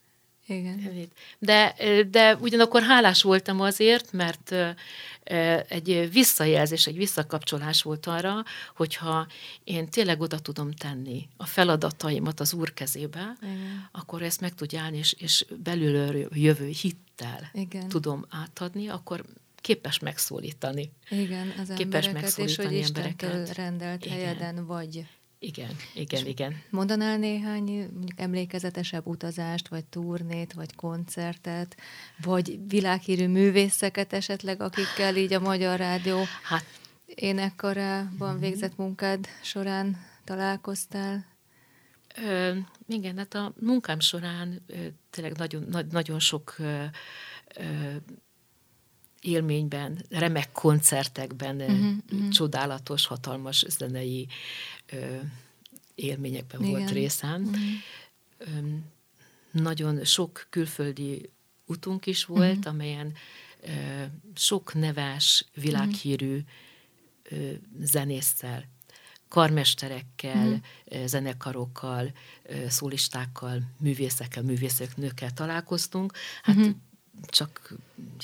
[0.49, 1.09] igen.
[1.39, 1.75] De,
[2.09, 4.55] de ugyanakkor hálás voltam azért, mert
[5.67, 8.43] egy visszajelzés, egy visszakapcsolás volt arra,
[8.75, 9.27] hogyha
[9.63, 13.89] én tényleg oda tudom tenni a feladataimat az úr kezébe, Igen.
[13.91, 17.87] akkor ezt meg tudja állni, és, és belülről jövő hittel Igen.
[17.87, 19.25] tudom átadni, akkor
[19.61, 20.91] képes megszólítani.
[21.09, 24.17] Igen, az képes embereket, és hogy Istentől rendelt Igen.
[24.17, 25.05] helyeden vagy.
[25.41, 26.61] Igen, igen, És igen.
[26.69, 31.77] Mondanál néhány mondjuk emlékezetesebb utazást, vagy turnét, vagy koncertet,
[32.21, 36.65] vagy világhírű művészeket esetleg, akikkel így a Magyar Rádió hát,
[37.05, 38.39] énekkarában mm-hmm.
[38.39, 41.25] végzett munkád során találkoztál?
[42.25, 46.83] Ö, igen, hát a munkám során ö, tényleg nagyon, na, nagyon sok ö,
[47.55, 47.95] ö,
[49.21, 52.29] élményben, remek koncertekben, uh-huh, uh-huh.
[52.29, 54.27] csodálatos, hatalmas zenei
[55.95, 56.71] élményekben Igen.
[56.71, 57.43] volt részem.
[57.43, 57.61] Uh-huh.
[58.37, 58.75] Ö,
[59.51, 61.29] nagyon sok külföldi
[61.65, 62.73] utunk is volt, uh-huh.
[62.73, 63.13] amelyen
[63.61, 64.03] ö,
[64.35, 66.39] sok neves, világhírű
[67.23, 68.63] ö, zenésszel,
[69.27, 71.05] karmesterekkel, uh-huh.
[71.05, 72.11] zenekarokkal,
[72.67, 76.13] szólistákkal, művészekkel, művészek, nőkkel találkoztunk.
[76.41, 76.75] Hát uh-huh
[77.27, 77.73] csak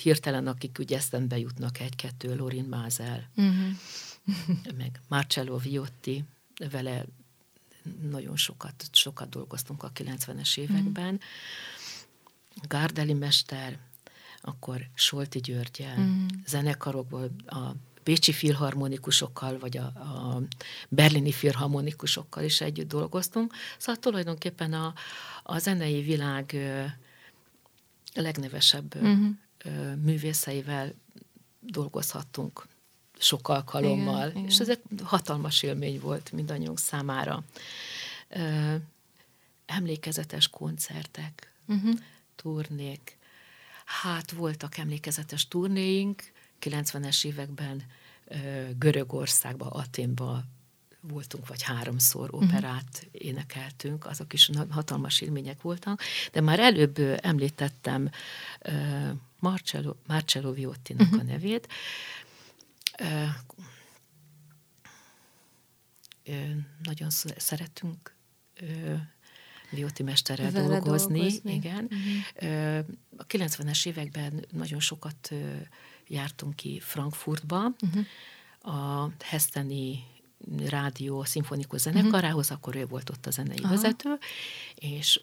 [0.02, 4.78] hirtelen, akik ugye eszembe jutnak egy-kettő, Lorin Mázel, uh-huh.
[4.78, 6.24] meg Marcello Viotti,
[6.72, 7.06] vele
[8.02, 11.14] nagyon sokat, sokat dolgoztunk a 90-es években.
[11.14, 12.68] Uh-huh.
[12.68, 13.80] Gárdeli mester,
[14.42, 16.26] akkor Solti Györgyel, uh-huh.
[16.46, 17.72] zenekarokból a
[18.04, 20.42] Bécsi filharmonikusokkal, vagy a, a
[20.90, 23.54] berlini filharmonikusokkal is együtt dolgoztunk.
[23.78, 24.94] Szóval tulajdonképpen a,
[25.44, 26.56] a zenei világ
[28.14, 29.96] a legnevesebb uh-huh.
[30.04, 30.94] művészeivel
[31.60, 32.68] dolgozhattunk
[33.20, 37.44] sok alkalommal, igen, és ez egy hatalmas élmény volt mindannyiunk számára.
[39.66, 42.00] Emlékezetes koncertek, uh-huh.
[42.36, 43.18] turnék.
[43.86, 46.24] Hát voltak emlékezetes turnéink,
[46.62, 47.84] 90-es években
[48.78, 50.44] Görögországba, Aténba
[51.02, 52.44] voltunk, vagy háromszor mhm.
[52.44, 53.28] operát uh-huh.
[53.28, 56.02] énekeltünk, azok is hatalmas élmények voltak,
[56.32, 58.10] de már előbb említettem
[59.40, 61.20] Marcello, Marcello Viottinak uh-huh.
[61.20, 61.68] a nevét.
[66.84, 68.16] Nagyon szeretünk
[69.70, 71.20] Viotti mesterrel Vele dolgozni.
[71.20, 71.54] dolgozni.
[71.54, 71.90] Igen.
[71.90, 72.86] Uh-huh.
[73.18, 75.32] A 90-es években nagyon sokat
[76.08, 78.06] jártunk ki Frankfurtba, uh-huh.
[78.76, 80.04] a Hesteni
[80.66, 82.58] rádió szimfonikus zenekarához, uh-huh.
[82.58, 83.74] akkor ő volt ott a zenei Aha.
[83.74, 84.18] vezető,
[84.76, 85.22] és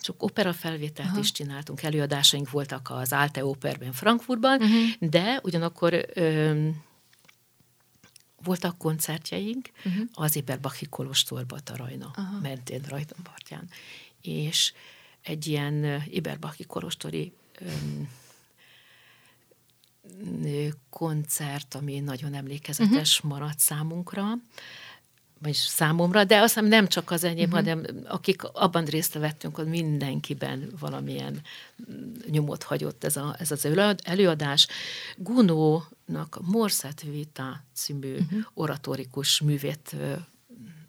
[0.00, 1.18] sok opera felvételt Aha.
[1.18, 5.08] is csináltunk, előadásaink voltak az Alte Operben Frankfurtban, uh-huh.
[5.10, 6.68] de ugyanakkor ö,
[8.42, 10.02] voltak koncertjeink uh-huh.
[10.12, 12.40] az Iberbachi Kolostorba Tarajna Aha.
[12.40, 12.82] mentén,
[13.22, 13.68] partján.
[14.22, 14.72] És
[15.22, 17.66] egy ilyen Iberbachi Kolostori ö,
[20.90, 23.30] koncert, ami nagyon emlékezetes uh-huh.
[23.30, 24.24] maradt számunkra,
[25.42, 27.58] vagy számomra, de azt hiszem nem csak az enyém, uh-huh.
[27.58, 31.40] hanem akik abban részt vettünk, hogy mindenkiben valamilyen
[32.30, 33.68] nyomot hagyott ez, a, ez az
[34.02, 34.66] előadás.
[35.16, 38.40] Gunónak Morszet Vita című uh-huh.
[38.54, 39.96] oratórikus művét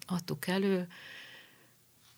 [0.06, 0.86] adtuk elő.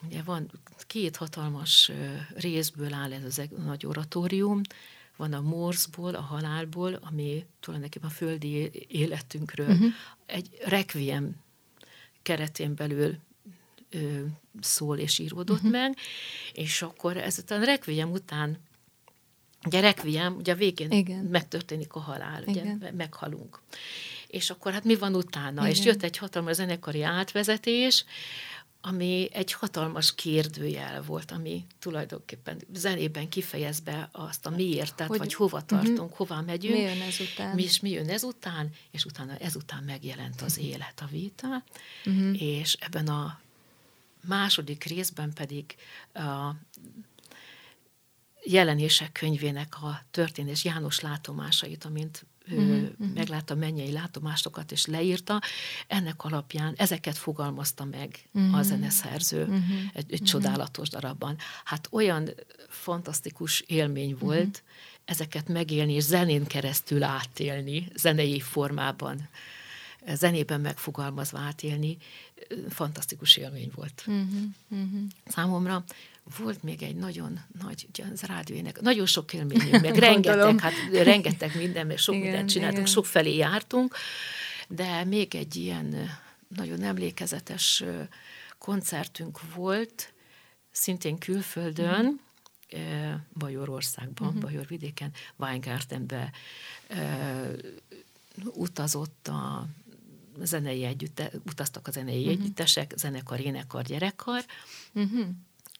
[0.07, 0.51] Ugye van
[0.87, 1.91] két hatalmas
[2.37, 4.61] részből áll ez az nagy oratórium,
[5.17, 9.93] van a morzból, a halálból, ami tulajdonképpen a földi életünkről uh-huh.
[10.27, 11.43] egy requiem
[12.25, 13.17] keretén belül
[13.91, 14.25] ö,
[14.61, 15.71] szól és íródott uh-huh.
[15.71, 15.97] meg,
[16.53, 18.59] és akkor ezután a requiem után
[19.67, 21.25] Ugye requiem, ugye a végén Igen.
[21.25, 22.77] megtörténik a halál, Igen.
[22.77, 23.61] ugye meghalunk.
[24.27, 25.61] És akkor hát mi van utána?
[25.61, 25.71] Igen.
[25.71, 28.05] És jött egy hatalmas zenekari átvezetés,
[28.87, 35.35] ami egy hatalmas kérdőjel volt, ami tulajdonképpen zenében kifejez be azt a miértet, hogy, vagy
[35.35, 35.67] hova mhm.
[35.67, 36.17] tartunk, uh-huh.
[36.17, 36.75] hova megyünk.
[36.75, 37.55] Mi jön ezután.
[37.55, 41.65] Mi, és mi jön ezután, és utána ezután megjelent az élet, a vita,
[42.05, 42.43] uh-huh.
[42.43, 43.41] és ebben a
[44.27, 45.75] második részben pedig
[46.15, 46.51] a
[48.45, 52.89] jelenések könyvének a történés János látomásait, amint uh-huh.
[53.15, 55.41] meglátta mennyei látomásokat, és leírta.
[55.87, 58.57] Ennek alapján ezeket fogalmazta meg uh-huh.
[58.59, 59.61] a zeneszerző uh-huh.
[59.93, 60.29] egy, egy uh-huh.
[60.29, 61.37] csodálatos darabban.
[61.65, 62.31] Hát olyan
[62.69, 64.59] fantasztikus élmény volt uh-huh.
[65.05, 69.29] ezeket megélni, és zenén keresztül átélni, zenei formában,
[70.13, 71.97] zenében megfogalmazva átélni,
[72.69, 74.05] fantasztikus élmény volt.
[74.07, 74.25] Uh-huh.
[74.69, 75.01] Uh-huh.
[75.27, 75.85] Számomra
[76.39, 81.57] volt még egy nagyon nagy, ugye az rádióének, nagyon sok élményünk, meg rengeteg, hát rengeteg
[81.57, 82.93] minden, meg sok igen, mindent csináltunk, igen.
[82.93, 83.95] sok felé jártunk,
[84.69, 86.11] de még egy ilyen
[86.49, 87.85] nagyon emlékezetes
[88.59, 90.13] koncertünk volt,
[90.71, 93.15] szintén külföldön, mm.
[93.39, 94.41] Bajorországban, mm-hmm.
[94.41, 96.31] Bajorvidéken, Weingartenbe
[98.45, 99.67] utazott a
[100.43, 102.31] zenei együtte, utaztak a zenei mm-hmm.
[102.31, 104.45] együttesek, zenekar, énekar, gyerekkar,
[104.99, 105.31] mm-hmm.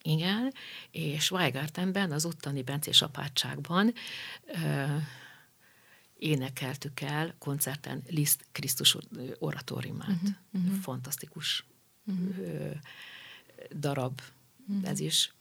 [0.07, 0.53] Igen,
[0.91, 3.93] és Weigartenben, az ottani Bencés apátságban
[4.47, 4.85] ö,
[6.19, 8.97] énekeltük el koncerten Liszt Krisztus
[9.39, 10.09] oratóriumát.
[10.09, 10.81] Uh-huh, uh-huh.
[10.81, 11.67] Fantasztikus
[12.07, 12.39] uh-huh.
[12.39, 12.71] ö,
[13.75, 14.21] darab
[14.69, 14.89] uh-huh.
[14.89, 15.35] ez is.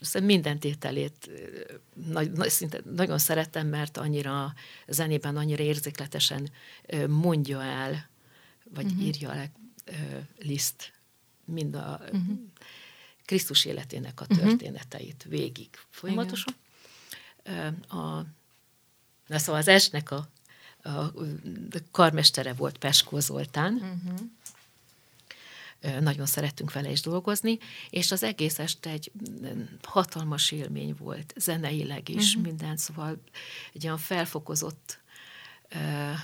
[0.00, 1.30] Szóval minden tételét
[1.94, 4.54] nagy, nagy, szinte nagyon szeretem, mert annyira
[4.86, 6.50] zenében annyira érzékletesen
[7.08, 8.10] mondja el,
[8.64, 9.02] vagy uh-huh.
[9.02, 9.52] írja el
[10.38, 10.92] Liszt
[11.44, 12.38] mind a uh-huh
[13.24, 14.38] Krisztus életének a mhm.
[14.38, 15.32] történeteit uh-huh.
[15.32, 16.54] végig folyamatosan.
[17.88, 18.26] A,
[19.26, 20.28] na szóval az esnek a,
[20.82, 21.12] a, a
[21.90, 24.20] karmestere volt Peskó Zoltán, uh-huh.
[26.00, 27.58] Nagyon szerettünk vele is dolgozni,
[27.90, 29.12] és az egész este egy
[29.82, 32.42] hatalmas élmény volt, zeneileg is, uh-huh.
[32.42, 33.22] minden, szóval
[33.72, 34.98] egy olyan felfokozott
[35.74, 36.18] uh,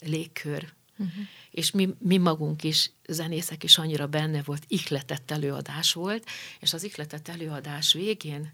[0.00, 1.24] légkör Uh-huh.
[1.50, 6.26] És mi, mi magunk is, zenészek is annyira benne volt, ihletett előadás volt,
[6.60, 8.52] és az ihletett előadás végén,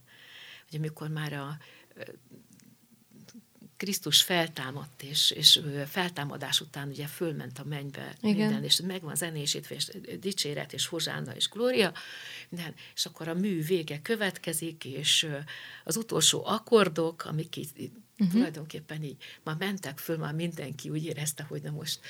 [0.68, 1.58] hogy amikor már a
[3.76, 8.36] Krisztus feltámadt, és, és feltámadás után ugye fölment a mennybe Igen.
[8.36, 9.90] minden, és megvan zenésítve, és
[10.20, 11.92] dicséret, és hozsána, és glória,
[12.48, 15.28] minden, és akkor a mű vége következik, és
[15.84, 17.70] az utolsó akkordok, amik így
[18.18, 18.32] uh-huh.
[18.32, 22.00] tulajdonképpen így már mentek föl, már mindenki úgy érezte, hogy na most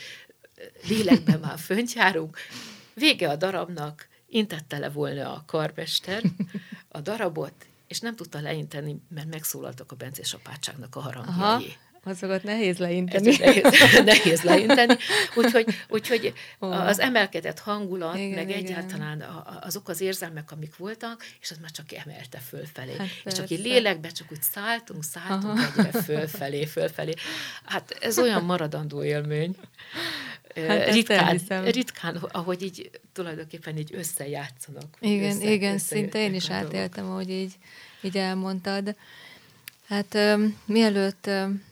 [0.88, 2.38] lélekben már fönt járunk.
[2.94, 6.22] Vége a darabnak, intette le volna a karmester
[6.88, 11.34] a darabot, és nem tudta leinteni, mert megszólaltak a bencés apátságnak a harangjai.
[11.34, 11.62] Aha.
[12.04, 13.36] Azokat nehéz leinteni.
[13.36, 13.62] nehéz,
[14.04, 14.96] nehéz leinteni.
[15.34, 16.86] Úgyhogy, úgyhogy oh.
[16.86, 18.62] az emelkedett hangulat, igen, meg igen.
[18.62, 19.24] egyáltalán
[19.60, 22.96] azok az érzelmek, amik voltak, és az már csak emelte fölfelé.
[22.98, 25.72] Hát és csak így lélekbe csak úgy szálltunk, szálltunk Aha.
[25.76, 27.14] egyre fölfelé, fölfelé.
[27.64, 29.56] Hát ez olyan maradandó élmény.
[30.68, 34.96] Hát ritkán, ritkán, ahogy így tulajdonképpen így összejátszanak.
[35.00, 37.54] Igen, össze, igen, szinte én is átéltem, ahogy így,
[38.00, 38.96] így elmondtad.
[39.88, 41.62] Hát um, mielőtt um,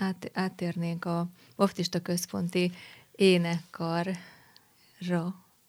[0.00, 2.72] át, áttérnénk a baptista központi
[3.12, 4.14] énekkarra,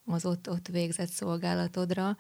[0.05, 2.17] az ott, ott végzett szolgálatodra.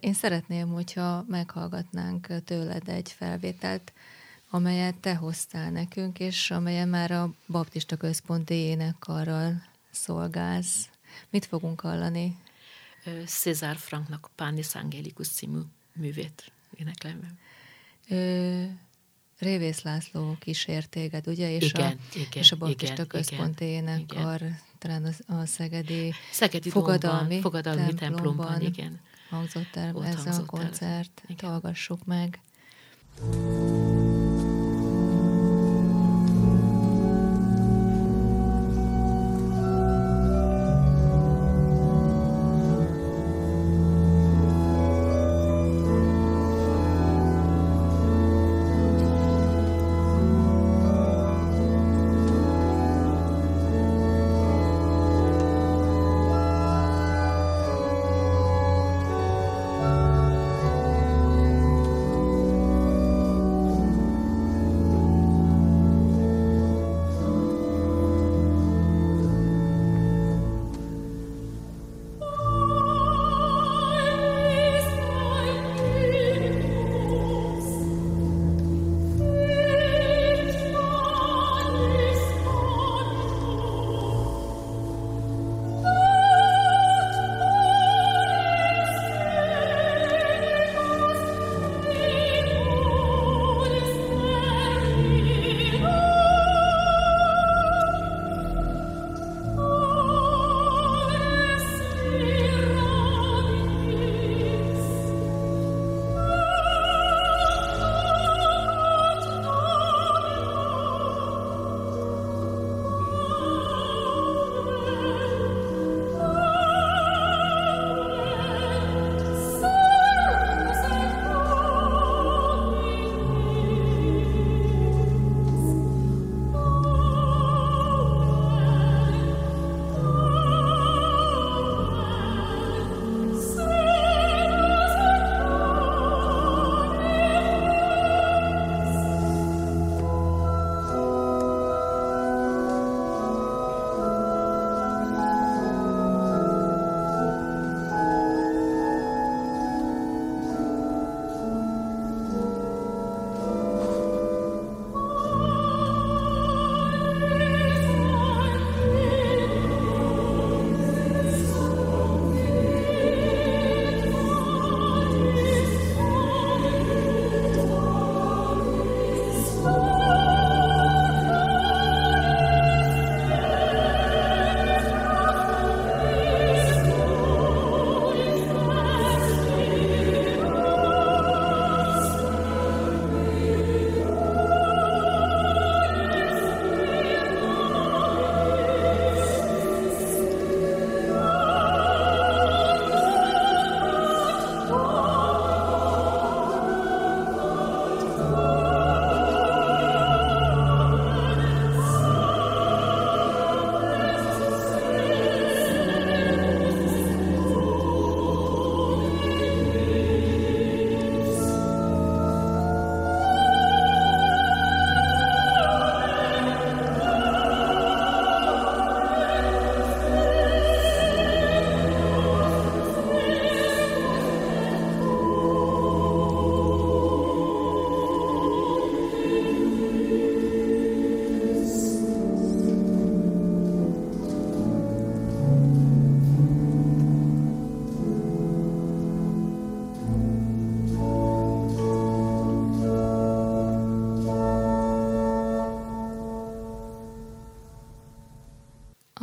[0.00, 3.92] Én szeretném, hogyha meghallgatnánk tőled egy felvételt,
[4.50, 10.88] amelyet te hoztál nekünk, és amelyen már a baptista központi énekkarral szolgálsz.
[11.30, 12.36] Mit fogunk hallani?
[13.26, 15.60] César Franknak Pánis Angelicus című
[15.92, 17.38] művét éneklem.
[19.40, 21.54] Révész László kísért téged, ugye?
[21.54, 24.42] És igen, a, igen, és a Baptista Központi Énekkar,
[24.78, 29.00] talán a, a Szegedi, Szegedi fogadalmi, fogadalmi templomban, templomban igen.
[29.30, 31.22] hangzott el Ott ez a koncert.
[31.28, 31.50] El.
[31.50, 32.40] Hallgassuk meg.
[33.20, 33.89] Thank you.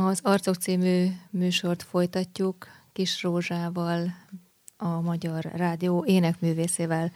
[0.08, 4.14] Az Arcok című műsort folytatjuk Kis Rózsával,
[4.78, 7.12] a Magyar Rádió énekművészével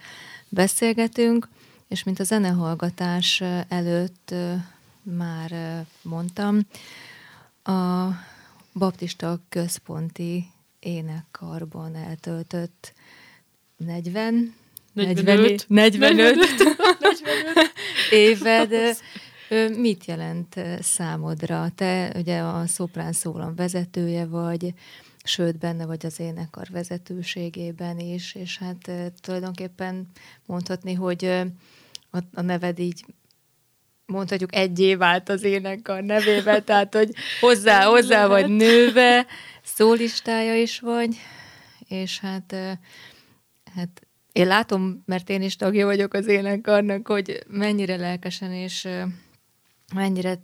[0.48, 1.48] beszélgetünk,
[1.88, 4.34] és mint a zenehallgatás előtt
[5.02, 6.66] már mondtam,
[7.62, 8.08] a
[8.72, 10.46] baptista központi
[10.80, 12.92] énekkarban eltöltött
[13.76, 14.54] 40
[14.92, 16.36] 45, 45, 45,
[17.00, 17.72] 45
[18.10, 18.96] éved
[19.76, 21.68] mit jelent számodra?
[21.74, 24.74] Te ugye a szoprán szólam vezetője vagy,
[25.24, 28.90] sőt benne vagy az énekar vezetőségében is, és hát
[29.20, 30.08] tulajdonképpen
[30.46, 31.24] mondhatni, hogy
[32.10, 33.04] a, a neved így
[34.06, 39.26] mondhatjuk egyé vált az énekar nevébe, tehát hogy hozzá, hozzá vagy nőve,
[39.62, 41.16] szólistája is vagy,
[41.88, 42.54] és hát,
[43.74, 48.88] hát én látom, mert én is tagja vagyok az énekarnak, hogy mennyire lelkesen és
[49.92, 50.38] mennyire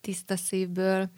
[0.00, 1.10] tiszta szívből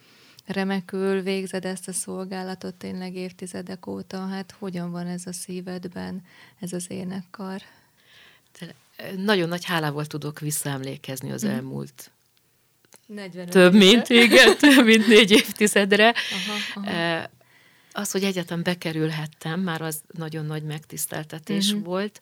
[0.47, 4.26] remekül végzed ezt a szolgálatot tényleg évtizedek óta.
[4.26, 6.22] Hát hogyan van ez a szívedben,
[6.61, 7.62] ez az énekkar?
[9.16, 11.49] Nagyon nagy hálával tudok visszaemlékezni az mm.
[11.49, 12.11] elmúlt
[13.07, 16.14] 45 több, mint, igen, több mint négy évtizedre.
[16.14, 17.28] Aha, aha.
[17.93, 21.85] Az, hogy egyetem bekerülhettem, már az nagyon nagy megtiszteltetés uh-huh.
[21.85, 22.20] volt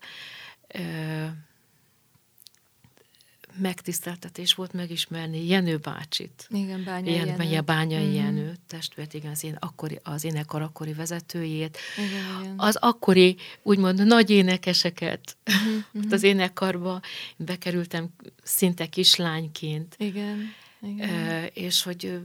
[3.59, 6.47] megtiszteltetés volt megismerni Jenő bácsit.
[6.49, 7.43] Igen, Bányai Jenő.
[7.43, 7.61] Jenő.
[7.61, 8.13] Bányai mm.
[8.13, 11.77] Jenő, testvért, igen, az, én akkori, az énekar akkori vezetőjét.
[11.97, 12.53] Igen, igen.
[12.57, 16.11] Az akkori, úgymond nagy énekeseket mm-hmm.
[16.11, 17.01] az énekarba
[17.37, 18.09] bekerültem
[18.43, 19.95] szinte kislányként.
[19.97, 20.53] Igen.
[20.81, 21.49] Igen.
[21.53, 22.19] És hogy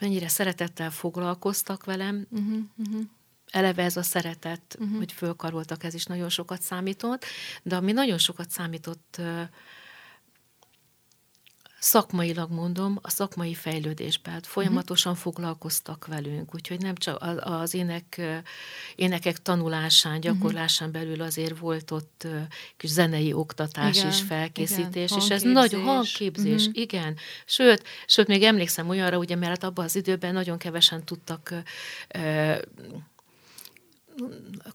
[0.00, 3.00] mennyire szeretettel foglalkoztak velem, uh-huh, uh-huh.
[3.50, 4.96] eleve ez a szeretet, uh-huh.
[4.96, 7.24] hogy fölkaroltak, ez is nagyon sokat számított,
[7.62, 9.20] de ami nagyon sokat számított
[11.84, 15.26] szakmailag mondom, a szakmai fejlődésben folyamatosan uh-huh.
[15.26, 18.20] foglalkoztak velünk, úgyhogy nem csak az ének,
[18.94, 20.20] énekek tanulásán, mhm.
[20.20, 21.02] gyakorlásán uh-huh.
[21.02, 22.26] belül azért volt ott
[22.76, 26.82] kis zenei oktatás igen, és felkészítés, igen, és ez nagy hangképzés, uh-huh.
[26.82, 27.16] igen.
[27.46, 31.54] Sőt, sőt, még emlékszem olyanra, ugye, mert abban az időben nagyon kevesen tudtak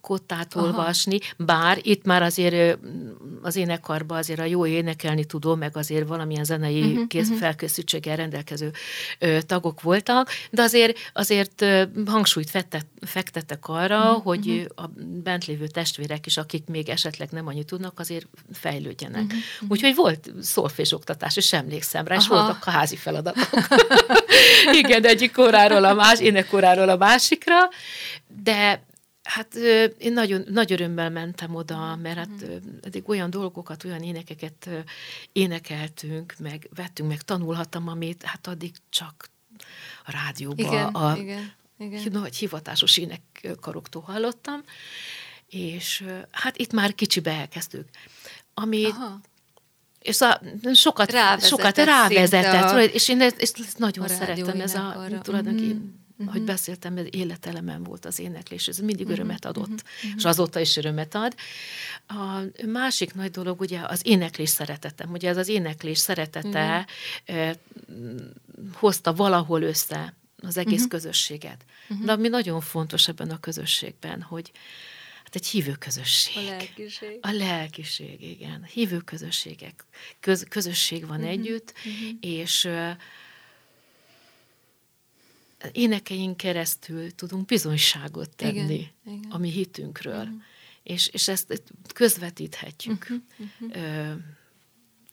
[0.02, 0.66] kottát Aha.
[0.66, 2.80] olvasni, bár itt már azért
[3.42, 8.72] az énekarban azért a jó énekelni tudó, meg azért valamilyen zenei uh-huh, kész, felkészültséggel rendelkező
[9.20, 11.66] ö, tagok voltak, de azért, azért
[12.06, 14.66] hangsúlyt fettet, fektettek arra, uh-huh, hogy uh-huh.
[14.76, 14.92] a
[15.24, 19.24] bent lévő testvérek is, akik még esetleg nem annyit tudnak, azért fejlődjenek.
[19.24, 19.70] Uh-huh, uh-huh.
[19.70, 22.36] Úgyhogy volt szolfés oktatás, és emlékszem rá, és Aha.
[22.36, 23.50] voltak a házi feladatok.
[24.82, 27.58] Igen, egyik óráról a más, énekóráról a másikra,
[28.44, 28.88] de
[29.30, 29.56] Hát
[29.98, 32.52] én nagyon nagy örömmel mentem oda, mert hát mhm.
[32.82, 34.70] eddig olyan dolgokat, olyan énekeket
[35.32, 39.30] énekeltünk, meg vettünk, meg tanulhattam, amit hát addig csak
[40.06, 42.12] a rádióban, igen, a igen, igen.
[42.12, 44.64] nagy hivatásos énekkaroktól hallottam,
[45.48, 47.88] és hát itt már kicsibe elkezdtük.
[48.54, 49.20] Ami Aha.
[50.00, 50.42] És a,
[50.74, 56.08] sokat rávezetett, sokat rávezetett a, és én ezt, ezt nagyon szerettem, ez a tulajdonképpen mm
[56.20, 56.34] uh-huh.
[56.36, 59.12] hogy beszéltem, ez életelemen volt az éneklés, ez mindig uh-huh.
[59.12, 60.12] örömet adott, uh-huh.
[60.18, 61.36] és azóta is örömet ad.
[62.08, 66.88] A másik nagy dolog, ugye az éneklés szeretetem, ugye ez az éneklés szeretete
[67.28, 67.48] uh-huh.
[67.48, 67.56] eh,
[68.74, 70.90] hozta valahol össze az egész uh-huh.
[70.90, 71.66] közösséget.
[71.90, 72.06] Uh-huh.
[72.06, 74.52] De ami nagyon fontos ebben a közösségben, hogy
[75.24, 76.48] hát egy hívő közösség.
[76.48, 77.18] A lelkiség.
[77.22, 78.64] A lelkiség, igen.
[78.64, 79.86] Hívő közösségek.
[80.20, 81.32] Köz, közösség van uh-huh.
[81.32, 82.18] együtt, uh-huh.
[82.20, 82.70] és
[85.72, 89.32] énekeink keresztül tudunk bizonyságot tenni igen, igen.
[89.32, 90.22] a mi hitünkről.
[90.22, 90.42] Uh-huh.
[90.84, 93.08] És, és ezt közvetíthetjük
[93.38, 94.22] uh-huh, uh-huh.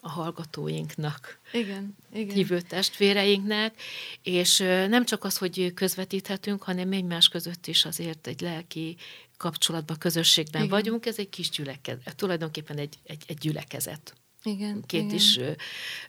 [0.00, 2.34] a hallgatóinknak, igen, igen.
[2.34, 3.80] hívő testvéreinknek,
[4.22, 8.96] és nem csak az, hogy közvetíthetünk, hanem egymás között is azért egy lelki
[9.36, 10.74] kapcsolatban, közösségben igen.
[10.74, 11.06] vagyunk.
[11.06, 14.14] Ez egy kis gyülekezet, tulajdonképpen egy, egy, egy gyülekezet.
[14.42, 15.14] Igen, Két igen.
[15.14, 15.50] is ö,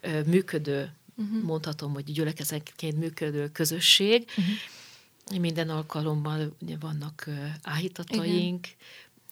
[0.02, 1.43] ö, működő uh-huh.
[1.43, 4.26] mondhatom, hogy gyülekezetként működő közösség.
[4.30, 5.39] Uh-huh.
[5.39, 7.30] Minden alkalommal vannak
[7.61, 8.78] áhítataink, Igen.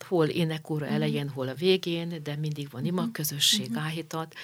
[0.07, 0.95] hol énekóra uh-huh.
[0.95, 3.83] elején, hol a végén, de mindig van ima közösség, uh-huh.
[3.83, 4.35] áhítat.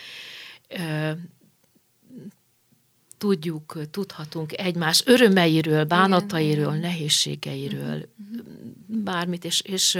[3.18, 6.80] Tudjuk, tudhatunk egymás örömeiről, bánatairól, Igen.
[6.80, 8.46] nehézségeiről, uh-huh.
[8.88, 10.00] bármit, és, és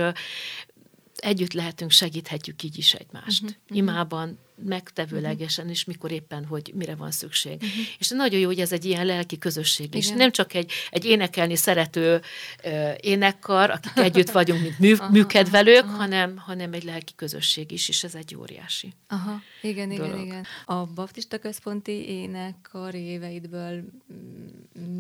[1.22, 3.44] együtt lehetünk, segíthetjük így is egymást.
[3.44, 3.78] Uh-huh.
[3.78, 7.54] Imában megtevőlegesen is, mikor éppen, hogy mire van szükség.
[7.54, 7.86] Uh-huh.
[8.00, 10.06] És nagyon jó, hogy ez egy ilyen lelki közösség is.
[10.06, 10.18] Igen.
[10.18, 12.22] Nem csak egy, egy énekelni szerető
[12.64, 15.96] uh, énekkar, akik együtt vagyunk, mint mű, aha, műkedvelők, aha.
[15.96, 20.06] Hanem, hanem egy lelki közösség is, és ez egy óriási Aha, igen, dolog.
[20.06, 20.46] igen, igen.
[20.66, 23.84] A Baptista Központi énekkar éveidből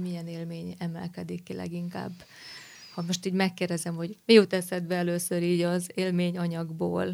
[0.01, 2.11] milyen élmény emelkedik ki leginkább
[2.93, 7.07] ha most így megkérdezem, hogy mi jut eszedbe először így az élményanyagból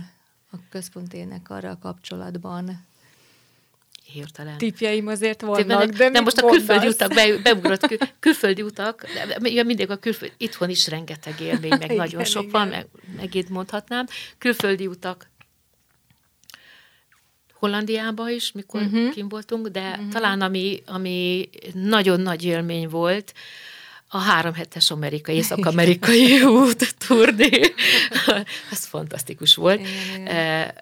[0.52, 2.86] a központének arra kapcsolatban?
[4.14, 4.58] Hirtelen.
[4.58, 9.06] Tipjeim azért vannak, de, de, de most a külföldi utak, be, beugrott kül, külföldi utak,
[9.40, 12.52] de, mindig a külföldi, itthon is rengeteg élmény, meg igen, nagyon sok igen.
[12.52, 14.06] van, meg, megint mondhatnám.
[14.38, 15.30] Külföldi utak,
[17.54, 19.10] Hollandiába is, mikor uh-huh.
[19.10, 20.10] kim voltunk, de uh-huh.
[20.10, 23.34] talán ami, ami nagyon nagy élmény volt,
[24.08, 27.74] a három hetes amerikai, észak-amerikai út turné.
[28.72, 29.80] Ez fantasztikus volt.
[29.80, 30.68] Igen, igen.
[30.68, 30.74] Uh,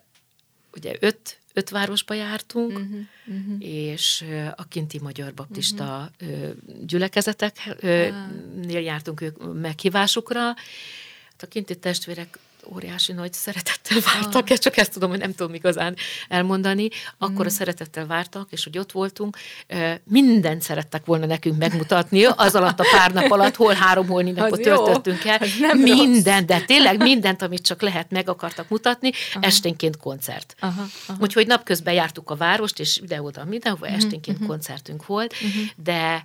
[0.76, 3.56] ugye öt, öt városba jártunk, uh-huh, uh-huh.
[3.60, 6.50] és a kinti magyar baptista uh-huh.
[6.86, 10.44] gyülekezeteknél jártunk ők meghívásukra.
[10.44, 12.40] Hát a kinti testvérek
[12.74, 14.58] óriási nagy szeretettel vártak, ah.
[14.58, 15.96] csak ezt tudom, hogy nem tudom igazán
[16.30, 16.88] elmondani,
[17.18, 17.48] akkor mm.
[17.48, 19.38] a szeretettel vártak, és hogy ott voltunk,
[20.04, 24.62] mindent szerettek volna nekünk megmutatni, az alatt a pár nap alatt, hol három, hol napot
[24.62, 25.40] töltöttünk el,
[25.74, 29.46] minden, de tényleg mindent, amit csak lehet, meg akartak mutatni, aha.
[29.46, 30.56] esténként koncert.
[30.60, 31.18] Aha, aha.
[31.22, 34.48] Úgyhogy napközben jártuk a várost, és ide-oda mindenhova, mhm, esténként uh-huh.
[34.48, 35.64] koncertünk volt, uh-huh.
[35.76, 36.24] de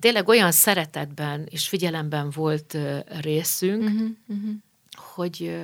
[0.00, 2.76] tényleg olyan szeretetben és figyelemben volt
[3.20, 4.50] részünk, uh-huh, uh-huh
[5.14, 5.60] hogy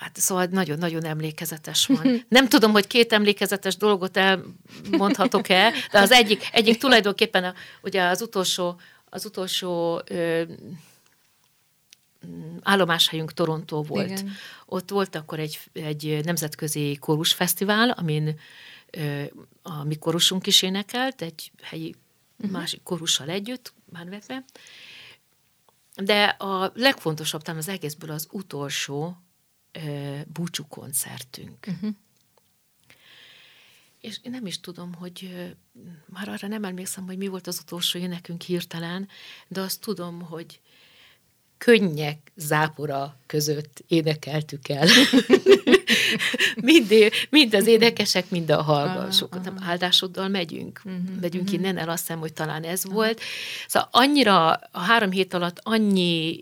[0.00, 2.24] Hát szóval nagyon-nagyon emlékezetes van.
[2.28, 8.22] Nem tudom, hogy két emlékezetes dolgot elmondhatok-e, de az egyik, egyik tulajdonképpen a, ugye az
[8.22, 8.80] utolsó,
[9.10, 10.42] az utolsó ö,
[12.62, 14.10] állomáshelyünk Torontó volt.
[14.10, 14.32] Igen.
[14.66, 18.38] Ott volt akkor egy, egy nemzetközi kórusfesztivál, amin
[18.90, 19.22] ö,
[19.62, 21.94] a mi kórusunk is énekelt, egy helyi
[22.38, 22.58] uh-huh.
[22.58, 24.44] másik kórussal együtt, Márvetve,
[26.04, 29.16] de a legfontosabb talán az egészből az utolsó
[29.72, 31.66] ö, búcsú koncertünk.
[31.66, 31.90] Uh-huh.
[34.00, 35.46] És én nem is tudom, hogy
[36.06, 39.08] már arra nem emlékszem, hogy mi volt az utolsó énekünk hirtelen,
[39.48, 40.60] de azt tudom, hogy
[41.64, 44.86] könnyek zápora között énekeltük el.
[46.70, 46.92] mind,
[47.30, 49.34] mind az énekesek, mind a hallgatók.
[49.34, 49.68] Uh-huh.
[49.68, 50.80] Áldásoddal megyünk.
[50.84, 51.20] Uh-huh.
[51.20, 51.60] Megyünk uh-huh.
[51.60, 52.94] innen, el azt hiszem, hogy talán ez uh-huh.
[52.94, 53.20] volt.
[53.66, 56.38] Szóval annyira, a három hét alatt annyi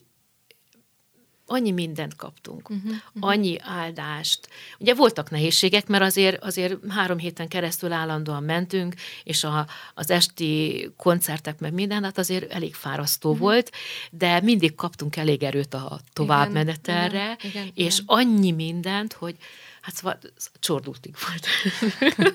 [1.51, 3.30] annyi mindent kaptunk, uh-huh, uh-huh.
[3.30, 4.49] annyi áldást.
[4.78, 8.94] Ugye voltak nehézségek, mert azért, azért három héten keresztül állandóan mentünk,
[9.24, 13.44] és a, az esti koncertek, meg minden, hát azért elég fárasztó uh-huh.
[13.44, 13.70] volt,
[14.11, 18.07] de mindig kaptunk elég erőt a továbbmenetelre, igen, igen, és igen.
[18.07, 19.36] annyi mindent, hogy
[19.80, 20.18] hát szóval
[20.61, 21.46] csordultig volt.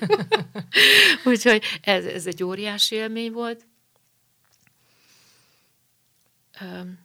[1.34, 3.66] Úgyhogy ez, ez egy óriási élmény volt.
[6.60, 7.03] Um,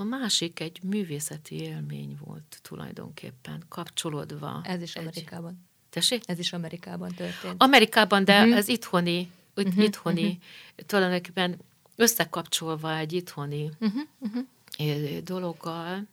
[0.00, 4.60] a másik egy művészeti élmény volt tulajdonképpen, kapcsolódva.
[4.64, 5.50] Ez is Amerikában.
[5.50, 5.90] Egy...
[5.90, 6.22] Tessék?
[6.26, 7.54] Ez is Amerikában történt.
[7.62, 8.56] Amerikában, de uh-huh.
[8.56, 9.84] ez itthoni, uh-huh.
[9.84, 10.86] itthoni, uh-huh.
[10.86, 11.56] tulajdonképpen
[11.96, 14.02] összekapcsolva egy itthoni uh-huh.
[14.18, 15.18] Uh-huh.
[15.18, 16.06] dologgal,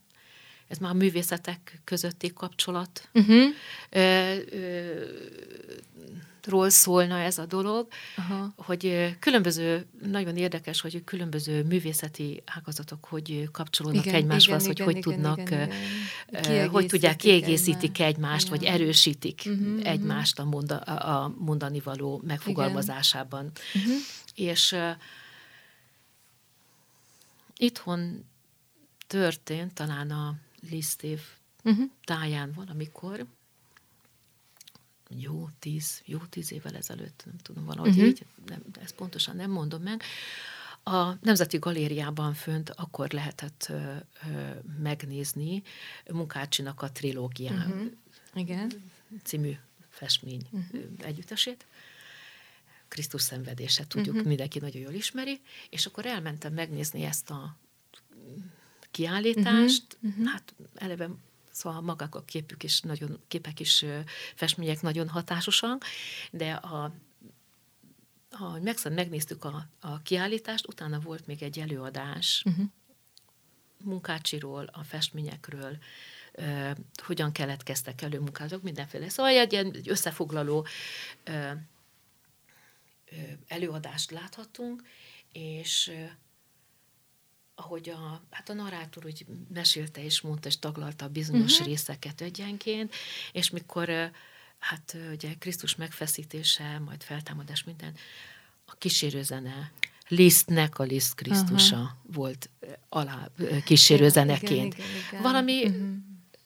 [0.68, 3.10] ez már a művészetek közötti kapcsolat.
[3.14, 3.50] Uh-huh.
[3.90, 5.04] Ö, ö,
[6.46, 8.54] ról szólna ez a dolog, Aha.
[8.56, 14.86] hogy különböző, nagyon érdekes, hogy különböző művészeti ágazatok hogy kapcsolódnak igen, egymáshoz, igen, hogy igen,
[14.86, 15.72] hogy igen, tudnak, igen,
[16.44, 16.70] igen.
[16.70, 23.52] hogy tudják, kiegészítik egymást, egymást vagy erősítik uh-huh, egymást a, monda, a mondani való megfogalmazásában.
[23.76, 23.94] Uh-huh.
[24.36, 24.90] És uh,
[27.58, 28.26] itthon
[29.08, 30.36] történt talán a
[30.70, 31.20] Lisztév
[31.64, 31.86] uh-huh.
[32.04, 33.26] táján valamikor,
[35.20, 38.08] jó tíz, jó tíz évvel ezelőtt, nem tudom, valahogy uh-huh.
[38.08, 40.04] így, nem, ezt pontosan nem mondom meg,
[40.88, 44.52] a Nemzeti Galériában fönt akkor lehetett ö, ö,
[44.82, 45.64] megnézni
[46.12, 47.92] Munkácsinak a trilógián uh-huh.
[48.34, 48.72] Igen.
[49.24, 49.58] című
[49.90, 50.82] festmény uh-huh.
[50.98, 51.66] együttesét.
[52.88, 54.28] Krisztus szenvedése, tudjuk, uh-huh.
[54.28, 57.58] mindenki nagyon jól ismeri, és akkor elmentem megnézni ezt a
[58.92, 60.28] kiállítást, uh-huh.
[60.28, 61.10] hát eleve
[61.56, 63.86] Szóval magak a képük is nagyon, képek is,
[64.36, 65.86] festmények nagyon hatásosak,
[66.32, 66.92] de a
[68.30, 72.66] ha megnéztük a, a kiállítást, utána volt még egy előadás uh-huh.
[73.84, 75.78] munkácsiról, a festményekről,
[76.34, 79.10] uh, hogyan keletkeztek elő munkálatok, mindenféle.
[79.10, 80.68] Szóval egy ilyen összefoglaló
[81.28, 81.52] uh,
[83.48, 84.84] előadást láthattunk,
[85.32, 85.92] és
[87.56, 91.68] ahogy a, hát a narrátor úgy mesélte és mondta, és taglalta a bizonyos uh-huh.
[91.68, 92.96] részeket egyenként,
[93.32, 94.12] és mikor
[94.60, 97.94] hát ugye Krisztus megfeszítése, majd feltámadás, minden,
[98.66, 99.72] a kísérőzene,
[100.08, 102.14] Lisztnek a Liszt Krisztusa uh-huh.
[102.14, 102.50] volt
[102.90, 103.30] alá
[103.66, 104.74] kísérőzeneként.
[104.74, 105.22] Igen, igen, igen.
[105.22, 105.88] Valami uh-huh.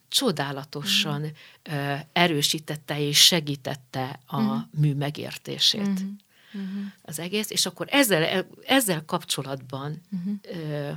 [0.07, 1.99] csodálatosan uh-huh.
[2.13, 4.61] erősítette és segítette a uh-huh.
[4.71, 5.87] mű megértését.
[5.87, 6.09] Uh-huh
[6.53, 6.85] uh-huh.
[7.01, 10.39] az egész, és akkor ezzel, ezzel kapcsolatban uh-huh.
[10.41, 10.91] ö,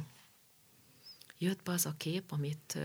[1.38, 2.78] jött be az a kép, amit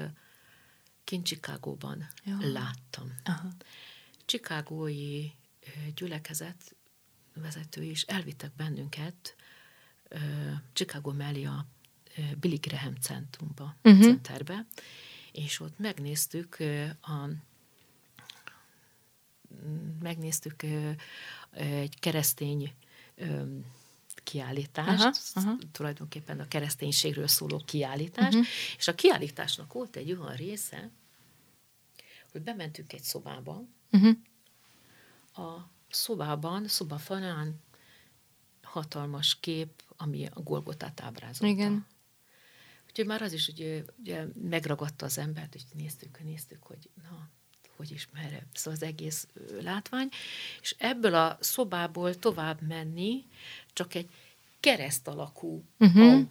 [1.04, 2.08] kint Csikágóban
[2.40, 3.14] láttam.
[3.24, 3.48] Aha.
[4.26, 5.30] Csikágói
[5.96, 6.76] gyülekezet
[7.34, 9.36] vezetői is elvittek bennünket
[10.74, 11.66] Chicago mellé a
[12.40, 14.02] Billy Graham centrumba, uh-huh.
[14.02, 14.66] centerbe,
[15.32, 16.58] és ott megnéztük
[17.02, 17.30] a
[20.00, 20.66] megnéztük
[21.52, 22.74] egy keresztény
[24.24, 25.58] kiállítást, aha, aha.
[25.72, 28.48] tulajdonképpen a kereszténységről szóló kiállítást, uh-huh.
[28.78, 30.92] és a kiállításnak volt egy olyan része,
[32.32, 34.18] hogy bementünk egy szobába, uh-huh.
[35.34, 37.62] a szobában, szoba falán
[38.62, 41.48] hatalmas kép, ami a Golgotát ábrázolta.
[41.48, 41.86] Igen.
[42.88, 47.30] Úgyhogy már az is ugye, ugye megragadta az embert, és néztük, néztük, hogy na,
[47.78, 49.28] hogy is merre, szóval az egész
[49.62, 50.10] látvány,
[50.62, 53.26] és ebből a szobából tovább menni
[53.74, 54.10] csak egy
[54.60, 56.22] kereszt alakú uh-huh.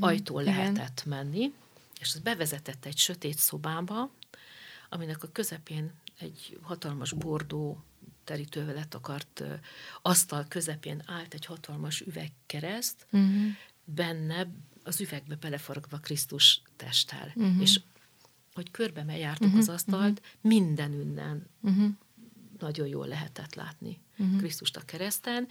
[0.00, 0.48] ajtó uh-huh.
[0.48, 1.18] lehetett Igen.
[1.18, 1.52] menni,
[2.00, 4.10] és az bevezetett egy sötét szobába,
[4.88, 7.84] aminek a közepén egy hatalmas bordó
[8.24, 9.42] terítővel akart
[10.02, 13.30] asztal közepén állt egy hatalmas üvegkereszt, uh-huh.
[13.84, 14.48] benne
[14.82, 17.32] az üvegbe belefaragva Krisztus testtel.
[17.34, 17.60] Uh-huh.
[17.60, 17.80] És
[18.60, 19.60] hogy körbe jártuk uh-huh.
[19.60, 20.50] az asztalt, uh-huh.
[20.50, 21.90] minden ünnen uh-huh.
[22.58, 24.38] nagyon jól lehetett látni uh-huh.
[24.38, 25.48] Krisztust a kereszten.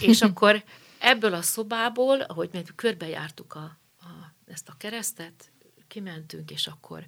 [0.00, 0.64] És akkor
[0.98, 5.52] ebből a szobából, ahogy mert körbejártuk a, a, ezt a keresztet,
[5.88, 7.06] kimentünk, és akkor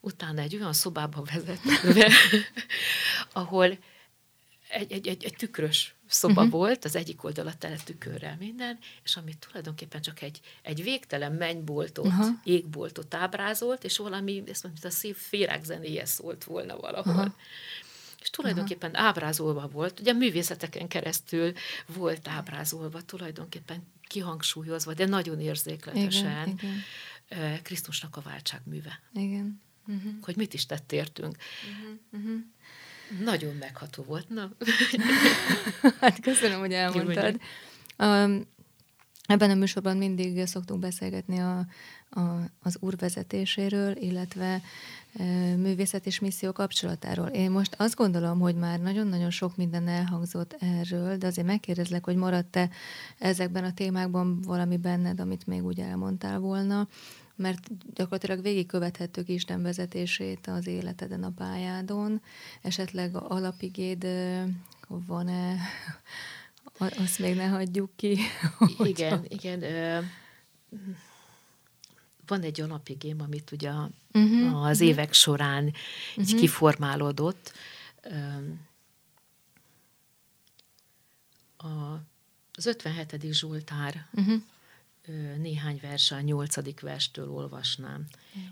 [0.00, 2.12] utána egy olyan szobába vezetve,
[3.32, 3.78] ahol
[4.68, 6.50] egy, egy, egy, egy tükrös szoba uh-huh.
[6.50, 12.06] volt, az egyik oldala tele tükörrel minden, és amit tulajdonképpen csak egy, egy végtelen mennyboltot,
[12.06, 12.28] uh-huh.
[12.44, 17.14] égboltot ábrázolt, és valami, ezt mondjuk, a szép féregzenéje szólt volna valahol.
[17.14, 17.32] Uh-huh.
[18.20, 19.06] És tulajdonképpen uh-huh.
[19.06, 21.52] ábrázolva volt, ugye a művészeteken keresztül
[21.86, 26.82] volt ábrázolva, tulajdonképpen kihangsúlyozva, de nagyon érzékletesen igen,
[27.28, 27.62] igen.
[27.62, 29.00] Krisztusnak a váltságműve.
[29.14, 29.62] Igen.
[29.86, 30.12] Uh-huh.
[30.20, 31.36] Hogy mit is tett értünk.
[31.36, 31.98] Uh-huh.
[32.12, 32.44] Uh-huh.
[33.24, 34.28] Nagyon megható volt.
[34.28, 34.50] Na.
[36.00, 37.40] hát köszönöm, hogy elmondtad.
[37.98, 38.46] Um,
[39.26, 41.66] ebben a műsorban mindig szoktunk beszélgetni a,
[42.10, 42.20] a,
[42.62, 44.60] az úr vezetéséről, illetve
[45.18, 45.24] e,
[45.56, 47.26] művészet és misszió kapcsolatáról.
[47.26, 52.16] Én most azt gondolom, hogy már nagyon-nagyon sok minden elhangzott erről, de azért megkérdezlek, hogy
[52.16, 52.70] maradt-e
[53.18, 56.88] ezekben a témákban valami benned, amit még úgy elmondtál volna,
[57.36, 62.22] mert gyakorlatilag végigkövethettük Isten vezetését az életeden, a pályádon.
[62.62, 64.06] Esetleg alapigéd
[64.88, 65.56] van-e,
[66.78, 68.18] azt még ne hagyjuk ki.
[68.78, 69.62] Igen, igen.
[72.26, 74.88] Van egy alapigém, amit ugye uh-huh, az uh-huh.
[74.88, 76.28] évek során uh-huh.
[76.28, 77.52] így kiformálódott.
[81.56, 81.66] A,
[82.52, 83.32] az 57.
[83.32, 84.42] Zsoltár uh-huh
[85.38, 88.04] néhány vers a nyolcadik verstől olvasnám.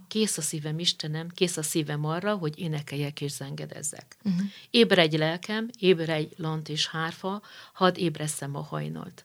[0.09, 4.17] Kész a szívem, Istenem, kész a szívem arra, hogy énekeljek és zengedezzek.
[4.25, 4.43] Uh-huh.
[4.71, 7.43] Ébredj lelkem, ébredj lant és hárfa,
[7.73, 9.25] hadd ébresszem a hajnalt.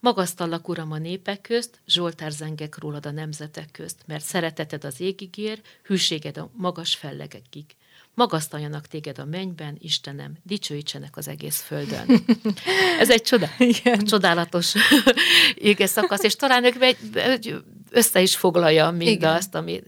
[0.00, 5.36] Magasztallak, Uram, a népek közt, Zsoltár zengek rólad a nemzetek közt, mert szereteted az égig
[5.36, 7.64] ér, hűséged a magas fellegekig
[8.18, 12.24] magasztaljanak téged a mennyben, Istenem, dicsőítsenek az egész földön.
[13.02, 14.04] Ez egy csoda, Igen.
[14.04, 14.74] csodálatos
[15.54, 16.96] ége szakasz, és talán ők
[17.90, 19.82] össze is foglalja mindazt, ami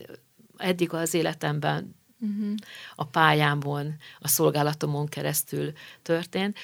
[0.56, 2.54] eddig az életemben uh-huh.
[2.94, 5.72] a pályámon, a szolgálatomon keresztül
[6.02, 6.58] történt.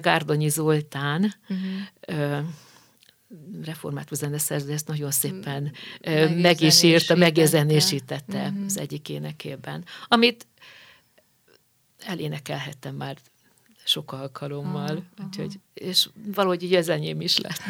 [0.00, 2.44] Gárdonyi Zoltán, uh-huh
[3.64, 5.72] református zeneszerző ezt nagyon szépen
[6.42, 8.64] meg is írta, megjezenésítette uh-huh.
[8.64, 10.46] az egyik énekében, amit
[11.98, 13.16] elénekelhettem már
[13.84, 17.62] sok alkalommal, aha, úgyhogy, és valahogy így ez enyém is lett.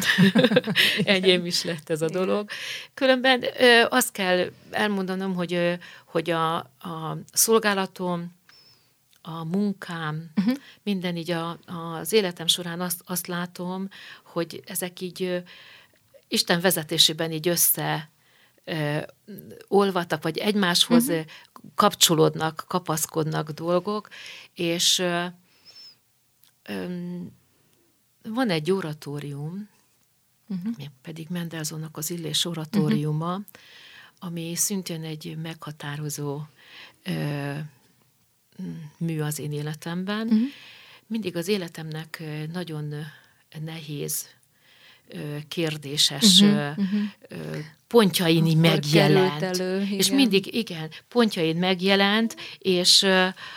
[1.15, 2.49] enyém is lett ez a dolog.
[2.93, 5.73] Különben ö, azt kell elmondanom, hogy, ö,
[6.05, 8.37] hogy a, a szolgálatom,
[9.21, 10.55] a munkám, uh-huh.
[10.83, 13.87] minden így a, az életem során azt, azt látom,
[14.23, 15.37] hogy ezek így ö,
[16.27, 18.09] Isten vezetésében így össze
[19.67, 21.25] olvatak, vagy egymáshoz uh-huh.
[21.75, 24.07] kapcsolódnak, kapaszkodnak dolgok,
[24.53, 25.03] és
[28.23, 29.69] van egy oratórium,
[30.47, 30.85] uh-huh.
[31.01, 33.45] pedig Mendelzonnak az Illés oratóriuma, uh-huh.
[34.19, 36.41] ami szintén egy meghatározó
[37.03, 37.53] ö,
[38.97, 40.27] mű az én életemben.
[40.27, 40.47] Uh-huh.
[41.07, 42.93] Mindig az életemnek nagyon
[43.63, 44.27] nehéz
[45.47, 47.57] kérdéses uh-huh, uh-huh.
[47.87, 49.41] pontjain megjelent.
[49.41, 53.05] Elő, és mindig, igen, pontjain megjelent, és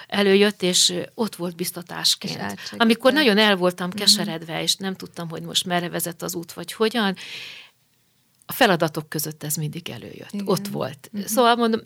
[0.06, 2.58] előjött, és ott volt biztatásként.
[2.76, 4.62] Amikor nagyon el voltam keseredve, uh-huh.
[4.62, 7.16] és nem tudtam, hogy most merre vezet az út, vagy hogyan,
[8.52, 10.32] a feladatok között ez mindig előjött.
[10.32, 10.48] Igen.
[10.48, 11.10] Ott volt.
[11.12, 11.28] Uh-huh.
[11.28, 11.80] Szóval mondom,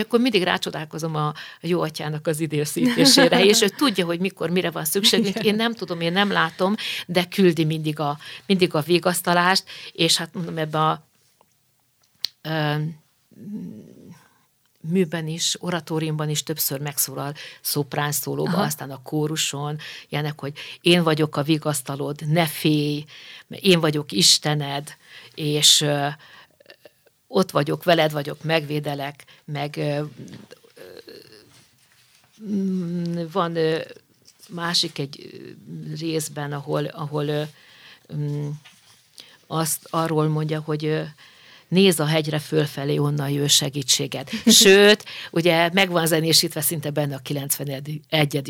[0.00, 4.84] akkor mindig rácsodálkozom a jó atyának az időszítésére, és ő tudja, hogy mikor, mire van
[4.84, 5.36] szükség.
[5.42, 6.74] Én nem tudom, én nem látom,
[7.06, 11.06] de küldi mindig a, mindig a végasztalást, és hát mondom, ebbe a
[14.88, 19.78] műben is, oratóriumban is többször megszólal szoprán szólóba, aztán a kóruson,
[20.08, 23.04] ilyenek, hogy én vagyok a vigasztalod, ne félj,
[23.48, 24.96] én vagyok Istened,
[25.34, 25.86] és
[27.26, 30.02] ott vagyok, veled vagyok, megvédelek, meg ö,
[33.32, 33.58] van
[34.48, 35.44] másik egy
[35.98, 37.42] részben, ahol, ahol ö,
[39.46, 41.02] azt arról mondja, hogy
[41.68, 44.28] néz a hegyre fölfelé, onnan jön segítséged.
[44.46, 48.00] Sőt, ugye meg van zenésítve szinte benne a 91.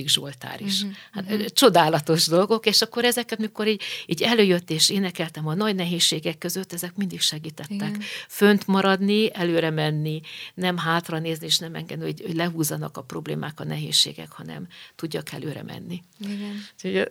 [0.06, 0.82] Zsoltár is.
[0.82, 1.44] Mhm, hát, uh-huh.
[1.44, 6.72] Csodálatos dolgok, és akkor ezeket, mikor így, így előjött és énekeltem a nagy nehézségek között,
[6.72, 7.88] ezek mindig segítettek.
[7.88, 8.00] Igen.
[8.28, 10.20] Fönt maradni, előre menni,
[10.54, 14.66] nem hátra nézni, és nem engedni, hogy, hogy lehúzanak a problémák, a nehézségek, hanem
[14.96, 16.02] tudjak előre menni.
[16.20, 16.64] Igen.
[16.74, 17.08] Úgyhogy,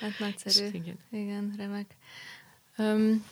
[0.00, 0.66] hát nagyszerű.
[0.82, 0.98] Igen.
[1.10, 1.86] Igen, remek.
[2.78, 3.24] Um,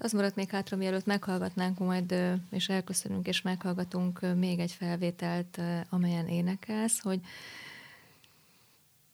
[0.00, 2.14] az maradt még hátra, mielőtt meghallgatnánk majd,
[2.50, 7.20] és elköszönünk, és meghallgatunk még egy felvételt, amelyen énekelsz, hogy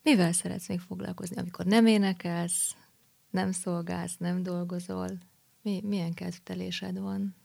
[0.03, 2.75] mivel szeretsz még foglalkozni, amikor nem énekelsz,
[3.29, 5.09] nem szolgálsz, nem dolgozol?
[5.61, 7.35] Mi, milyen kezdtelésed van?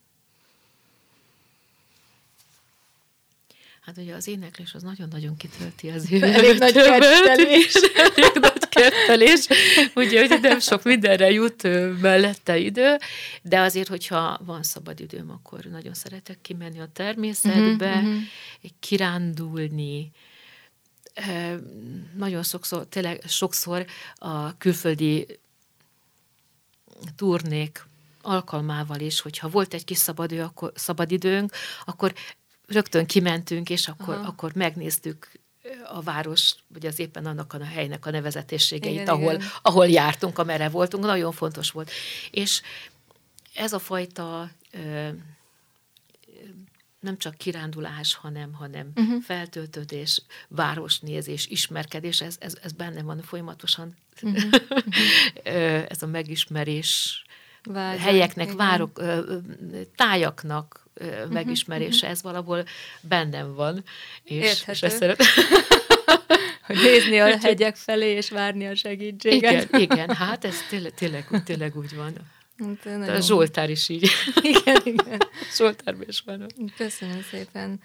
[3.80, 6.36] Hát ugye az éneklés az nagyon-nagyon kitölti az életet.
[6.36, 7.74] Elég nagy kettelés.
[8.16, 8.49] Elég
[8.81, 9.47] nagy kettelés,
[9.95, 11.62] ugye, hogy nem sok mindenre jut
[12.01, 12.97] mellette idő,
[13.43, 18.70] de azért, hogyha van szabad időm, akkor nagyon szeretek kimenni a természetbe, uh-huh, uh-huh.
[18.81, 20.11] kirándulni,
[22.16, 25.26] nagyon sokszor, tényleg sokszor a külföldi
[27.16, 27.89] turnék
[28.22, 31.53] alkalmával is, hogyha volt egy kis szabadő, akkor, szabadidőnk,
[31.85, 32.14] akkor
[32.66, 35.31] rögtön kimentünk, és akkor, akkor megnéztük
[35.88, 39.46] a város, vagy az éppen annak a helynek a nevezetésségeit, igen, ahol, igen.
[39.62, 41.90] ahol jártunk, amerre voltunk, nagyon fontos volt.
[42.30, 42.62] És
[43.54, 45.08] ez a fajta ö,
[47.00, 49.22] nem csak kirándulás, hanem, hanem uh-huh.
[49.22, 53.96] feltöltődés, városnézés, ismerkedés, ez, ez, ez benne van folyamatosan.
[54.22, 55.84] Uh-huh.
[55.88, 57.24] ez a megismerés
[57.62, 58.56] Vágyat, helyeknek, igen.
[58.56, 59.02] várok,
[59.96, 60.80] tájaknak,
[61.30, 62.11] megismerése, uh-huh.
[62.11, 62.64] ez valahol
[63.01, 63.84] bennem van.
[64.22, 64.72] És, Érthető.
[64.72, 65.22] és ezt szeret...
[66.66, 69.64] hogy nézni a hegyek felé, és várni a segítséget.
[69.64, 72.12] Igen, igen hát ez tényleg, tényleg, tényleg úgy van.
[72.84, 74.11] Hát, a Zsoltár is így.
[74.53, 75.18] Igen, igen.
[75.57, 76.47] Zsoltárban is van.
[76.76, 77.80] Köszönöm szépen,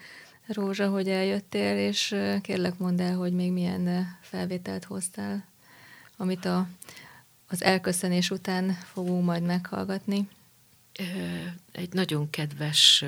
[0.47, 5.47] Rózsa, hogy eljöttél, és kérlek mondd el, hogy még milyen felvételt hoztál,
[6.17, 6.67] amit a,
[7.47, 10.27] az elköszönés után fogunk majd meghallgatni
[11.71, 13.03] egy nagyon kedves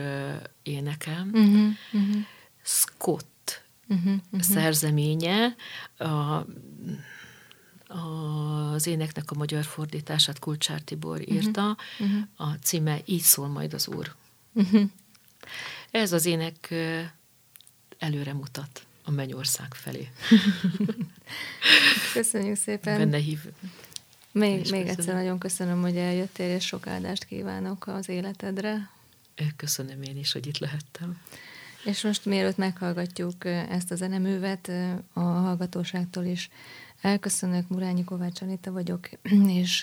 [0.63, 2.23] énekem, uh-huh, uh-huh.
[2.63, 4.41] Scott uh-huh, uh-huh.
[4.41, 5.55] szerzeménye,
[5.97, 6.45] a,
[8.73, 12.21] az éneknek a magyar fordítását Kulcsár Tibor írta, uh-huh.
[12.35, 14.15] a címe Így szól majd az Úr.
[14.53, 14.89] Uh-huh.
[15.91, 16.73] Ez az ének
[17.97, 20.11] előre mutat a mennyország felé.
[22.13, 22.97] Köszönjük szépen.
[22.97, 23.39] Benne hív,
[24.31, 28.89] még, még egyszer nagyon köszönöm, hogy eljöttél, és sok áldást kívánok az életedre.
[29.55, 31.21] Köszönöm én is, hogy itt lehettem.
[31.85, 34.71] És most mielőtt meghallgatjuk ezt a zeneművet,
[35.13, 36.49] a hallgatóságtól is
[37.01, 39.09] elköszönök, Murányi Kovács Anita vagyok,
[39.61, 39.81] és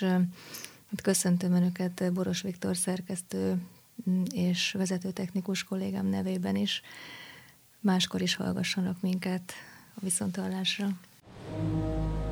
[0.89, 3.57] hát köszöntöm Önöket Boros Viktor szerkesztő
[4.33, 6.81] és vezetőtechnikus kollégám nevében is.
[7.79, 9.53] Máskor is hallgassanak minket
[9.93, 10.89] a viszontalásra.
[11.47, 12.24] thank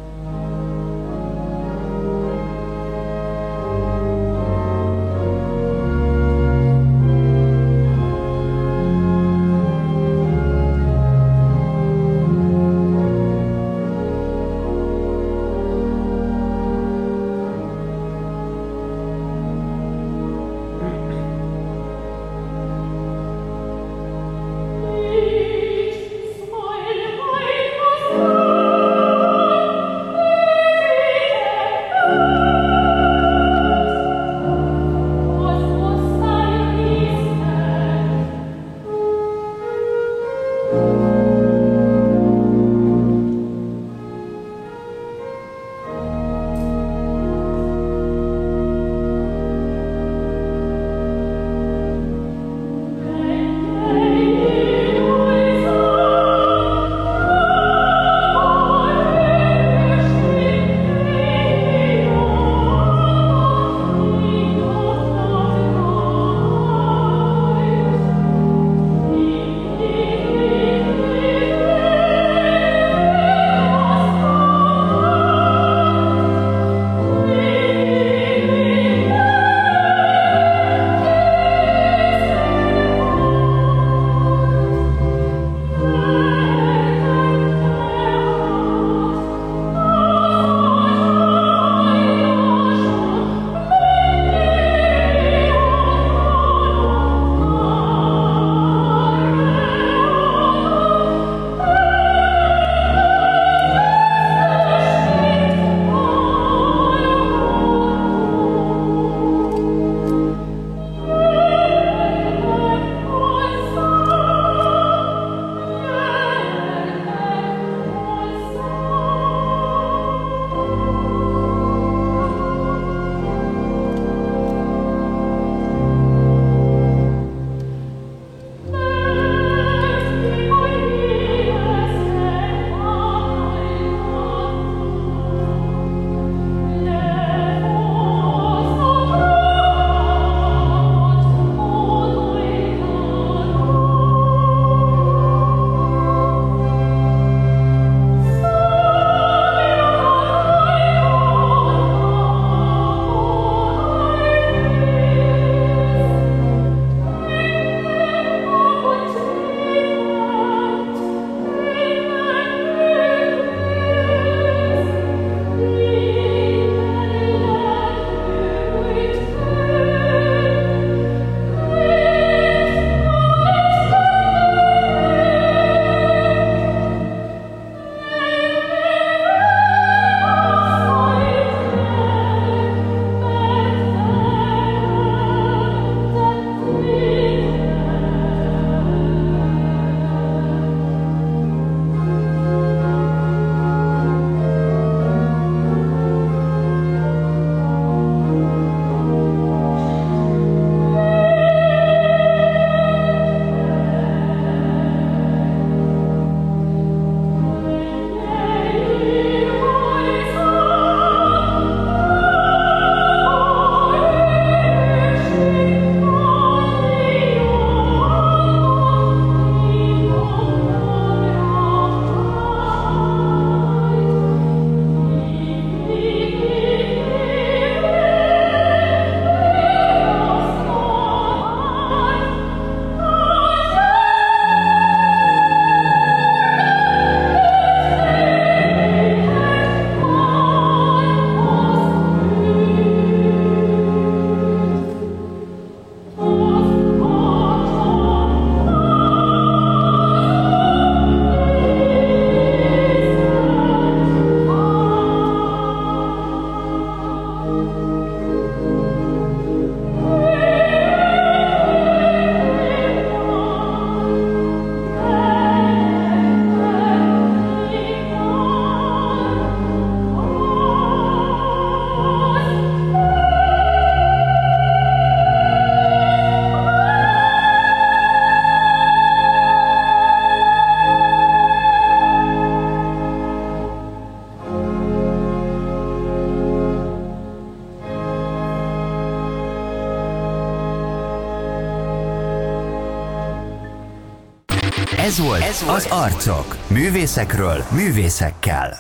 [295.14, 296.58] Ez volt, Ez volt az Arcok.
[296.68, 298.78] Művészekről, művészekkel.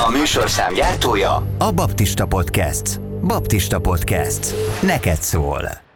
[0.00, 3.00] A műsorszám gyártója a Baptista Podcast.
[3.20, 4.54] Baptista Podcast.
[4.82, 5.89] Neked szól.